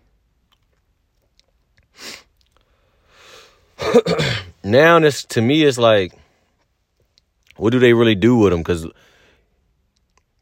now 4.65 4.99
this 4.99 5.25
to 5.27 5.41
me 5.41 5.63
it's 5.63 5.79
like 5.79 6.13
what 7.57 7.71
do 7.71 7.79
they 7.79 7.93
really 7.93 8.15
do 8.15 8.37
with 8.37 8.53
him? 8.53 8.61
Because 8.61 8.87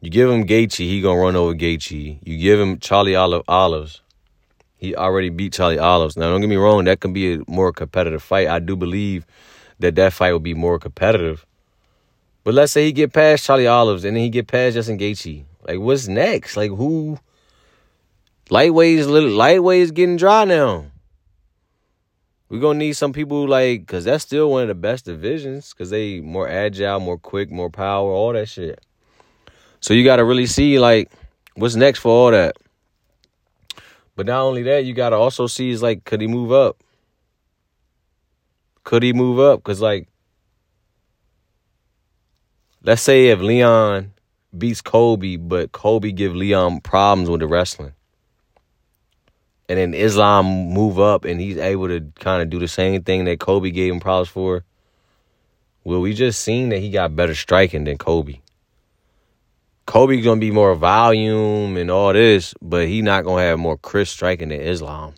you 0.01 0.11
give 0.11 0.31
him 0.31 0.47
Gaethje, 0.47 0.79
he 0.79 1.01
gonna 1.01 1.19
run 1.19 1.37
over 1.37 1.55
Gaethje. 1.55 2.19
You 2.23 2.39
give 2.39 2.61
him 2.61 2.79
Charlie 2.79 3.17
Olive 3.17 3.43
Olives, 3.49 4.03
he 4.77 4.95
already 4.95 5.31
beat 5.31 5.53
Charlie 5.53 5.79
Olives. 5.79 6.17
Now 6.17 6.31
don't 6.31 6.41
get 6.41 6.51
me 6.51 6.57
wrong, 6.57 6.85
that 6.85 7.01
can 7.01 7.13
be 7.13 7.35
a 7.35 7.39
more 7.49 7.73
competitive 7.73 8.23
fight. 8.23 8.49
I 8.49 8.59
do 8.59 8.77
believe 8.77 9.27
that 9.79 9.95
that 9.95 10.13
fight 10.13 10.33
will 10.33 10.41
be 10.41 10.55
more 10.55 10.79
competitive. 10.79 11.47
But 12.45 12.55
let's 12.55 12.73
say 12.73 12.85
he 12.85 12.93
get 12.93 13.13
past 13.13 13.45
Charlie 13.45 13.67
Olives 13.67 14.05
and 14.05 14.17
then 14.17 14.23
he 14.23 14.29
get 14.29 14.47
past 14.47 14.75
Justin 14.75 14.99
Gaethje. 14.99 15.45
Like 15.67 15.79
what's 15.79 16.09
next? 16.09 16.57
Like 16.57 16.71
who? 16.71 17.19
Lightweight 18.51 18.99
is 18.99 19.07
lightweight 19.07 19.83
is 19.83 19.91
getting 19.91 20.17
dry 20.17 20.45
now. 20.45 20.87
We're 22.55 22.61
gonna 22.61 22.79
need 22.79 22.93
some 22.93 23.13
people 23.13 23.49
like, 23.49 23.85
cause 23.89 24.05
that's 24.05 24.23
still 24.23 24.49
one 24.49 24.63
of 24.63 24.69
the 24.69 24.77
best 24.77 25.07
divisions, 25.07 25.73
cause 25.73 25.91
they 25.91 26.21
more 26.21 26.49
agile, 26.49 27.01
more 27.01 27.19
quick, 27.19 27.51
more 27.51 27.69
power, 27.69 28.13
all 28.13 28.33
that 28.33 28.49
shit. 28.49 28.81
So 29.81 29.93
you 29.93 30.05
gotta 30.05 30.25
really 30.25 30.47
see 30.47 30.79
like 30.79 31.11
what's 31.57 31.75
next 31.75 31.99
for 31.99 32.11
all 32.11 32.31
that. 32.31 32.55
But 34.15 34.27
not 34.27 34.43
only 34.43 34.63
that, 34.63 34.85
you 34.85 34.95
gotta 34.95 35.17
also 35.17 35.49
see 35.49 35.71
is 35.71 35.83
like, 35.83 36.05
could 36.05 36.21
he 36.21 36.29
move 36.29 36.53
up? 36.53 36.77
Could 38.85 39.03
he 39.03 39.13
move 39.13 39.41
up? 39.41 39.65
Cause 39.65 39.81
like, 39.81 40.07
let's 42.85 43.03
say 43.03 43.31
if 43.31 43.41
Leon 43.41 44.13
beats 44.57 44.81
Colby 44.81 45.37
but 45.37 45.73
Colby 45.73 46.13
give 46.13 46.37
Leon 46.37 46.83
problems 46.83 47.29
with 47.29 47.41
the 47.41 47.49
wrestling 47.49 47.95
and 49.69 49.79
then 49.79 49.95
Islam 49.95 50.47
move 50.47 51.01
up 51.01 51.25
and 51.25 51.41
he's 51.41 51.57
able 51.57 51.89
to 51.89 52.01
kind 52.21 52.43
of 52.43 52.51
do 52.51 52.59
the 52.59 52.69
same 52.69 53.03
thing 53.03 53.25
that 53.25 53.41
Colby 53.41 53.71
gave 53.71 53.93
him 53.93 54.01
props 54.01 54.29
for. 54.29 54.65
Well, 55.85 56.01
we 56.01 56.15
just 56.15 56.41
seen 56.41 56.71
that 56.71 56.79
he 56.79 56.91
got 56.91 57.17
better 57.17 57.35
striking 57.35 57.85
than 57.85 57.99
Kobe. 57.99 58.41
Colby 59.87 60.21
gonna 60.23 60.41
be 60.41 60.51
more 60.51 60.75
volume 60.75 61.77
and 61.77 61.91
all 61.91 62.13
this, 62.13 62.55
but 62.63 62.89
he 62.89 63.03
not 63.03 63.25
gonna 63.25 63.43
have 63.43 63.59
more 63.59 63.77
crisp 63.77 64.15
striking 64.15 64.49
than 64.49 64.61
Islam. 64.61 65.15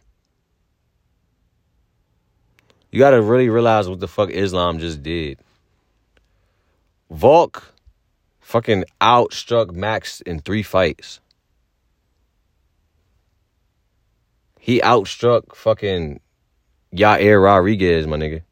You 2.90 2.98
gotta 2.98 3.22
really 3.22 3.48
realize 3.48 3.88
what 3.88 4.00
the 4.00 4.08
fuck 4.08 4.30
Islam 4.30 4.78
just 4.78 5.02
did. 5.02 5.38
Volk 7.10 7.72
fucking 8.40 8.84
outstruck 9.00 9.72
Max 9.72 10.20
in 10.22 10.40
three 10.40 10.62
fights. 10.62 11.20
He 14.66 14.80
outstruck 14.80 15.54
fucking 15.54 16.18
Yair 16.92 17.40
Rodriguez, 17.40 18.04
my 18.04 18.16
nigga. 18.16 18.42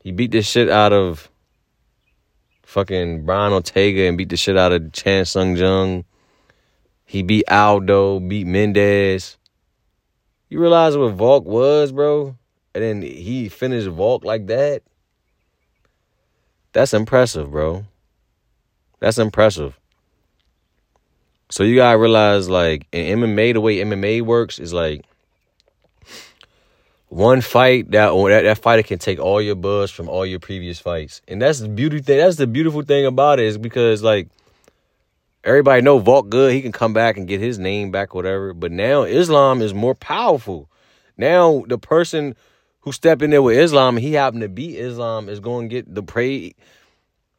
He 0.00 0.10
beat 0.10 0.32
the 0.32 0.42
shit 0.42 0.68
out 0.68 0.92
of 0.92 1.30
fucking 2.64 3.26
Brian 3.26 3.52
Ortega 3.52 4.08
and 4.08 4.18
beat 4.18 4.30
the 4.30 4.36
shit 4.36 4.56
out 4.56 4.72
of 4.72 4.90
Chan 4.90 5.26
Sung 5.26 5.56
Jung. 5.56 6.04
He 7.04 7.22
beat 7.22 7.48
Aldo, 7.48 8.18
beat 8.18 8.48
Mendes. 8.48 9.36
You 10.48 10.58
realize 10.58 10.96
what 10.96 11.12
Volk 11.12 11.44
was, 11.44 11.92
bro? 11.92 12.36
And 12.74 12.82
then 12.82 13.02
he 13.02 13.48
finished 13.48 13.86
Volk 13.86 14.24
like 14.24 14.48
that? 14.48 14.82
That's 16.72 16.92
impressive, 16.92 17.52
bro. 17.52 17.84
That's 18.98 19.18
impressive. 19.18 19.78
So 21.50 21.62
you 21.62 21.76
gotta 21.76 21.98
realize, 21.98 22.48
like 22.48 22.86
in 22.92 23.20
MMA, 23.20 23.52
the 23.54 23.60
way 23.60 23.76
MMA 23.76 24.22
works 24.22 24.58
is 24.58 24.72
like 24.72 25.04
one 27.08 27.40
fight 27.40 27.90
that 27.92 28.10
that, 28.12 28.42
that 28.42 28.58
fighter 28.58 28.82
can 28.82 28.98
take 28.98 29.18
all 29.18 29.40
your 29.40 29.54
buzz 29.54 29.90
from 29.90 30.08
all 30.08 30.26
your 30.26 30.40
previous 30.40 30.80
fights, 30.80 31.22
and 31.28 31.40
that's 31.40 31.60
the 31.60 31.68
beauty 31.68 32.00
thing. 32.00 32.18
That's 32.18 32.36
the 32.36 32.46
beautiful 32.46 32.82
thing 32.82 33.06
about 33.06 33.38
it 33.38 33.46
is 33.46 33.58
because 33.58 34.02
like 34.02 34.28
everybody 35.44 35.82
know 35.82 35.98
Volk 35.98 36.28
good, 36.28 36.52
he 36.52 36.62
can 36.62 36.72
come 36.72 36.92
back 36.92 37.16
and 37.16 37.28
get 37.28 37.40
his 37.40 37.58
name 37.58 37.90
back, 37.90 38.14
whatever. 38.14 38.54
But 38.54 38.72
now 38.72 39.02
Islam 39.02 39.62
is 39.62 39.74
more 39.74 39.94
powerful. 39.94 40.68
Now 41.16 41.64
the 41.68 41.78
person 41.78 42.34
who 42.80 42.92
stepped 42.92 43.22
in 43.22 43.30
there 43.30 43.42
with 43.42 43.56
Islam, 43.56 43.96
he 43.96 44.12
happened 44.12 44.42
to 44.42 44.48
beat 44.48 44.76
Islam, 44.76 45.28
is 45.28 45.40
going 45.40 45.68
to 45.68 45.74
get 45.74 45.94
the 45.94 46.02
praise. 46.02 46.54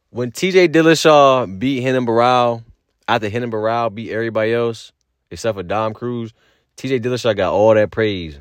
When 0.10 0.32
T.J. 0.32 0.70
Dillashaw 0.70 1.60
beat 1.60 1.84
Renan 1.84 2.06
Barão 2.06 2.64
after 3.08 3.30
Renan 3.30 3.52
Barão 3.52 3.94
beat 3.94 4.12
everybody 4.12 4.54
else 4.54 4.92
except 5.32 5.58
for 5.58 5.64
Dom 5.64 5.94
Cruz, 5.94 6.34
TJ 6.78 7.02
Dillashaw 7.02 7.36
got 7.36 7.54
all 7.54 7.74
that 7.74 7.92
praise. 7.92 8.40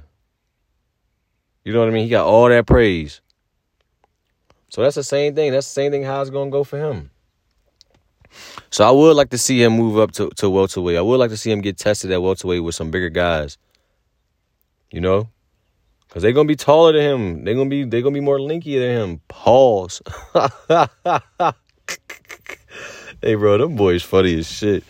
You 1.65 1.73
know 1.73 1.81
what 1.81 1.89
I 1.89 1.93
mean? 1.93 2.05
He 2.05 2.11
got 2.11 2.27
all 2.27 2.49
that 2.49 2.67
praise. 2.67 3.21
So 4.69 4.83
that's 4.83 4.97
the 4.97 5.05
same 5.05 5.35
thing. 5.35 5.53
That's 5.53 5.67
the 5.67 5.73
same 5.73 5.93
thing 5.93 6.03
how 6.03 6.21
it's 6.21 6.31
gonna 6.31 6.51
go 6.51 6.65
for 6.65 6.79
him. 6.79 7.11
So 8.71 8.87
I 8.87 8.91
would 8.91 9.17
like 9.17 9.31
to 9.31 9.39
see 9.39 9.63
him 9.63 9.75
move 9.75 9.99
up 9.99 10.11
to, 10.13 10.31
to 10.31 10.51
welterweight. 10.51 10.97
I 10.97 11.01
would 11.01 11.21
like 11.21 11.31
to 11.31 11.37
see 11.37 11.51
him 11.51 11.61
get 11.61 11.79
tested 11.79 12.11
at 12.11 12.21
welterweight 12.21 12.63
with 12.63 12.75
some 12.75 12.91
bigger 12.91 13.09
guys. 13.09 13.57
You 14.91 15.01
know? 15.01 15.29
Cause 16.11 16.23
they're 16.23 16.33
gonna 16.33 16.47
be 16.47 16.55
taller 16.55 16.93
than 16.93 17.03
him. 17.03 17.45
They're 17.45 17.55
gonna 17.55 17.71
be 17.71 17.85
they're 17.85 18.03
gonna 18.03 18.15
be 18.15 18.21
more 18.21 18.39
linky 18.39 18.79
than 18.79 19.11
him. 19.11 19.21
Pause. 19.27 20.03
hey, 23.25 23.35
bro, 23.37 23.57
them 23.57 23.75
boys 23.75 24.03
funny 24.03 24.39
as 24.39 24.51
shit. 24.51 24.85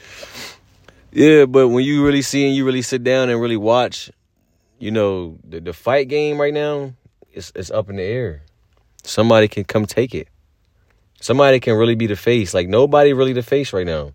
Yeah, 1.12 1.47
but 1.47 1.68
when 1.68 1.85
you 1.85 2.05
really 2.05 2.23
see 2.23 2.47
and 2.47 2.57
you 2.57 2.66
really 2.66 2.83
sit 2.83 3.05
down 3.05 3.31
and 3.31 3.40
really 3.40 3.57
watch, 3.57 4.11
you 4.81 4.90
know, 4.90 5.38
the, 5.44 5.61
the 5.61 5.73
fight 5.73 6.09
game 6.09 6.40
right 6.40 6.53
now, 6.53 6.92
it's 7.33 7.53
it's 7.55 7.70
up 7.70 7.88
in 7.88 7.97
the 7.97 8.03
air. 8.03 8.42
Somebody 9.05 9.47
can 9.47 9.62
come 9.64 9.87
take 9.87 10.14
it. 10.14 10.29
Somebody 11.20 11.61
can 11.61 11.77
really 11.77 11.94
be 11.94 12.09
the 12.09 12.16
face. 12.16 12.53
Like 12.53 12.68
nobody 12.68 13.12
really 13.12 13.33
the 13.33 13.42
face 13.42 13.73
right 13.73 13.87
now. 13.87 14.11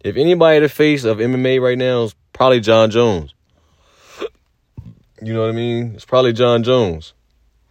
If 0.00 0.16
anybody 0.16 0.58
the 0.58 0.68
face 0.68 1.04
of 1.04 1.18
MMA 1.18 1.60
right 1.60 1.78
now 1.78 2.04
is 2.04 2.14
probably 2.32 2.60
Jon 2.60 2.90
Jones. 2.90 3.34
You 5.22 5.34
know 5.34 5.42
what 5.42 5.50
I 5.50 5.52
mean? 5.52 5.92
It's 5.96 6.06
probably 6.06 6.32
Jon 6.32 6.62
Jones. 6.62 7.12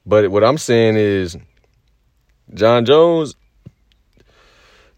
But 0.05 0.29
what 0.29 0.43
I'm 0.43 0.59
saying 0.59 0.97
is 0.97 1.35
Jon 2.53 2.85
Jones 2.85 3.33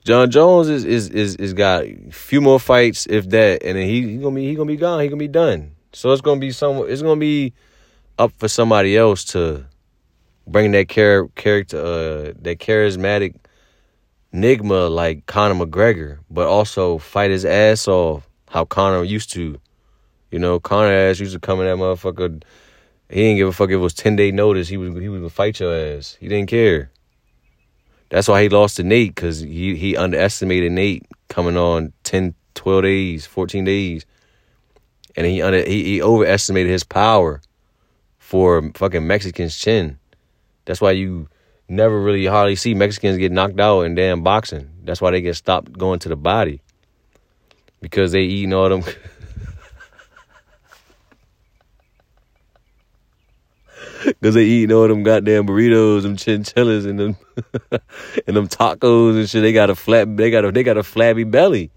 Jon 0.03 0.31
Jones 0.31 0.67
is 0.67 0.83
is 0.83 1.09
is, 1.09 1.35
is 1.35 1.53
got 1.53 1.83
a 1.83 2.11
few 2.11 2.41
more 2.41 2.59
fights, 2.59 3.05
if 3.07 3.29
that, 3.29 3.63
and 3.63 3.77
then 3.77 3.87
he, 3.87 4.01
he 4.13 4.17
gonna 4.17 4.35
be 4.35 4.47
he 4.47 4.55
gonna 4.55 4.67
be 4.67 4.77
gone. 4.77 4.99
He 4.99 5.07
gonna 5.07 5.17
be 5.17 5.27
done. 5.27 5.75
So 5.93 6.11
it's 6.11 6.21
gonna 6.21 6.39
be 6.39 6.51
some. 6.51 6.77
It's 6.89 7.01
gonna 7.01 7.19
be 7.19 7.53
up 8.17 8.33
for 8.37 8.47
somebody 8.47 8.97
else 8.97 9.23
to 9.25 9.65
bring 10.47 10.71
that 10.71 10.89
char- 10.89 11.27
character, 11.35 11.77
uh, 11.77 12.33
that 12.41 12.57
charismatic 12.59 13.35
enigma 14.33 14.87
like 14.87 15.25
Conor 15.27 15.65
McGregor, 15.65 16.19
but 16.29 16.47
also 16.47 16.97
fight 16.97 17.29
his 17.29 17.45
ass 17.45 17.87
off 17.87 18.27
how 18.49 18.65
Conor 18.65 19.03
used 19.03 19.31
to. 19.33 19.59
You 20.31 20.39
know, 20.39 20.59
Conor 20.59 20.93
ass 20.93 21.19
used 21.19 21.33
to 21.33 21.39
come 21.39 21.59
in 21.59 21.65
that 21.67 21.77
motherfucker. 21.77 22.41
He 23.09 23.15
didn't 23.15 23.37
give 23.37 23.49
a 23.49 23.51
fuck 23.51 23.69
if 23.69 23.73
it 23.73 23.77
was 23.77 23.93
ten 23.93 24.15
day 24.15 24.31
notice. 24.31 24.67
He 24.67 24.77
was 24.77 24.99
he 24.99 25.09
was 25.09 25.19
gonna 25.19 25.29
fight 25.29 25.59
your 25.59 25.75
ass. 25.75 26.17
He 26.19 26.27
didn't 26.27 26.49
care. 26.49 26.89
That's 28.11 28.27
why 28.27 28.43
he 28.43 28.49
lost 28.49 28.75
to 28.75 28.83
Nate 28.83 29.15
because 29.15 29.39
he, 29.39 29.77
he 29.77 29.95
underestimated 29.95 30.73
Nate 30.73 31.05
coming 31.29 31.55
on 31.55 31.93
10, 32.03 32.35
12 32.55 32.83
days, 32.83 33.25
14 33.25 33.63
days. 33.63 34.05
And 35.15 35.25
he, 35.25 35.41
under, 35.41 35.63
he, 35.63 35.83
he 35.85 36.01
overestimated 36.01 36.69
his 36.69 36.83
power 36.83 37.41
for 38.19 38.69
fucking 38.75 39.07
Mexican's 39.07 39.57
chin. 39.57 39.97
That's 40.65 40.81
why 40.81 40.91
you 40.91 41.29
never 41.69 42.01
really 42.01 42.25
hardly 42.25 42.57
see 42.57 42.73
Mexicans 42.73 43.17
get 43.17 43.31
knocked 43.31 43.61
out 43.61 43.83
in 43.83 43.95
damn 43.95 44.23
boxing. 44.23 44.69
That's 44.83 44.99
why 44.99 45.11
they 45.11 45.21
get 45.21 45.37
stopped 45.37 45.71
going 45.71 45.99
to 45.99 46.09
the 46.09 46.17
body. 46.17 46.61
Because 47.79 48.11
they 48.11 48.23
eating 48.23 48.53
all 48.53 48.67
them 48.67 48.83
Cause 54.23 54.33
they 54.33 54.45
eating 54.45 54.75
all 54.75 54.87
them 54.87 55.03
goddamn 55.03 55.45
burritos, 55.45 56.03
them 56.03 56.15
chinchillas, 56.15 56.85
and 56.85 56.99
them 56.99 57.17
and 58.27 58.35
them 58.35 58.47
tacos 58.47 59.17
and 59.17 59.29
shit. 59.29 59.41
They 59.41 59.53
got 59.53 59.69
a 59.69 59.75
flat, 59.75 60.17
they 60.17 60.31
got 60.31 60.45
a 60.45 60.51
they 60.51 60.63
got 60.63 60.77
a 60.77 60.83
flabby 60.83 61.23
belly. 61.23 61.71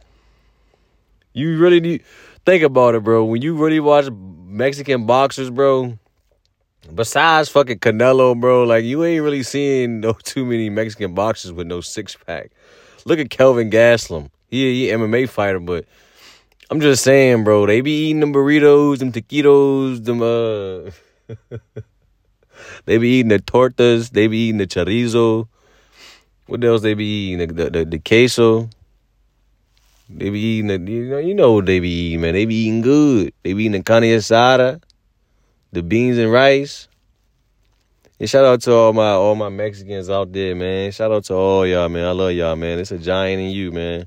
You 1.32 1.58
really 1.58 1.80
need 1.80 2.02
think 2.46 2.62
about 2.62 2.94
it, 2.94 3.04
bro. 3.04 3.24
When 3.24 3.42
you 3.42 3.56
really 3.56 3.80
watch 3.80 4.08
Mexican 4.10 5.04
boxers, 5.04 5.50
bro, 5.50 5.98
Besides 6.92 7.48
fucking 7.48 7.78
Canelo, 7.78 8.38
bro, 8.38 8.64
like 8.64 8.84
you 8.84 9.04
ain't 9.04 9.22
really 9.24 9.42
seeing 9.42 10.00
no 10.00 10.12
too 10.22 10.44
many 10.44 10.68
Mexican 10.68 11.14
boxers 11.14 11.52
with 11.52 11.66
no 11.66 11.80
six 11.80 12.16
pack. 12.26 12.50
Look 13.06 13.18
at 13.18 13.30
Kelvin 13.30 13.70
Gastelum. 13.70 14.30
He 14.48 14.86
he 14.86 14.92
MMA 14.92 15.28
fighter, 15.28 15.60
but 15.60 15.86
I'm 16.70 16.80
just 16.80 17.02
saying, 17.02 17.44
bro, 17.44 17.66
they 17.66 17.80
be 17.80 18.06
eating 18.06 18.20
them 18.20 18.32
burritos, 18.32 18.98
them 18.98 19.12
taquitos, 19.12 20.04
them 20.04 20.22
uh 20.22 20.90
they 22.84 22.98
be 22.98 23.18
eating 23.18 23.28
the 23.28 23.38
tortas, 23.38 24.10
they 24.10 24.26
be 24.26 24.48
eating 24.48 24.58
the 24.58 24.66
chorizo. 24.66 25.48
What 26.46 26.62
else 26.64 26.82
they 26.82 26.94
be 26.94 27.32
eating? 27.32 27.54
The 27.54 27.70
the, 27.70 27.84
the 27.84 27.98
queso. 27.98 28.68
They 30.10 30.28
be 30.30 30.38
eating 30.38 30.66
the 30.66 30.92
you 30.92 31.04
know 31.04 31.18
you 31.18 31.34
know 31.34 31.52
what 31.52 31.66
they 31.66 31.80
be 31.80 31.88
eating, 31.88 32.20
man. 32.20 32.34
They 32.34 32.44
be 32.44 32.54
eating 32.54 32.82
good. 32.82 33.32
They 33.42 33.52
be 33.52 33.64
eating 33.64 33.72
the 33.72 33.82
carne 33.82 34.04
asada 34.04 34.80
the 35.74 35.82
beans 35.82 36.16
and 36.18 36.32
rice. 36.32 36.88
And 38.20 38.30
shout 38.30 38.44
out 38.44 38.62
to 38.62 38.72
all 38.72 38.92
my 38.92 39.10
all 39.10 39.34
my 39.34 39.48
Mexicans 39.48 40.08
out 40.08 40.32
there, 40.32 40.54
man. 40.54 40.92
Shout 40.92 41.10
out 41.10 41.24
to 41.24 41.34
all 41.34 41.66
y'all, 41.66 41.88
man. 41.88 42.06
I 42.06 42.12
love 42.12 42.32
y'all, 42.32 42.54
man. 42.54 42.78
It's 42.78 42.92
a 42.92 42.98
giant 42.98 43.42
in 43.42 43.50
you, 43.50 43.72
man. 43.72 44.06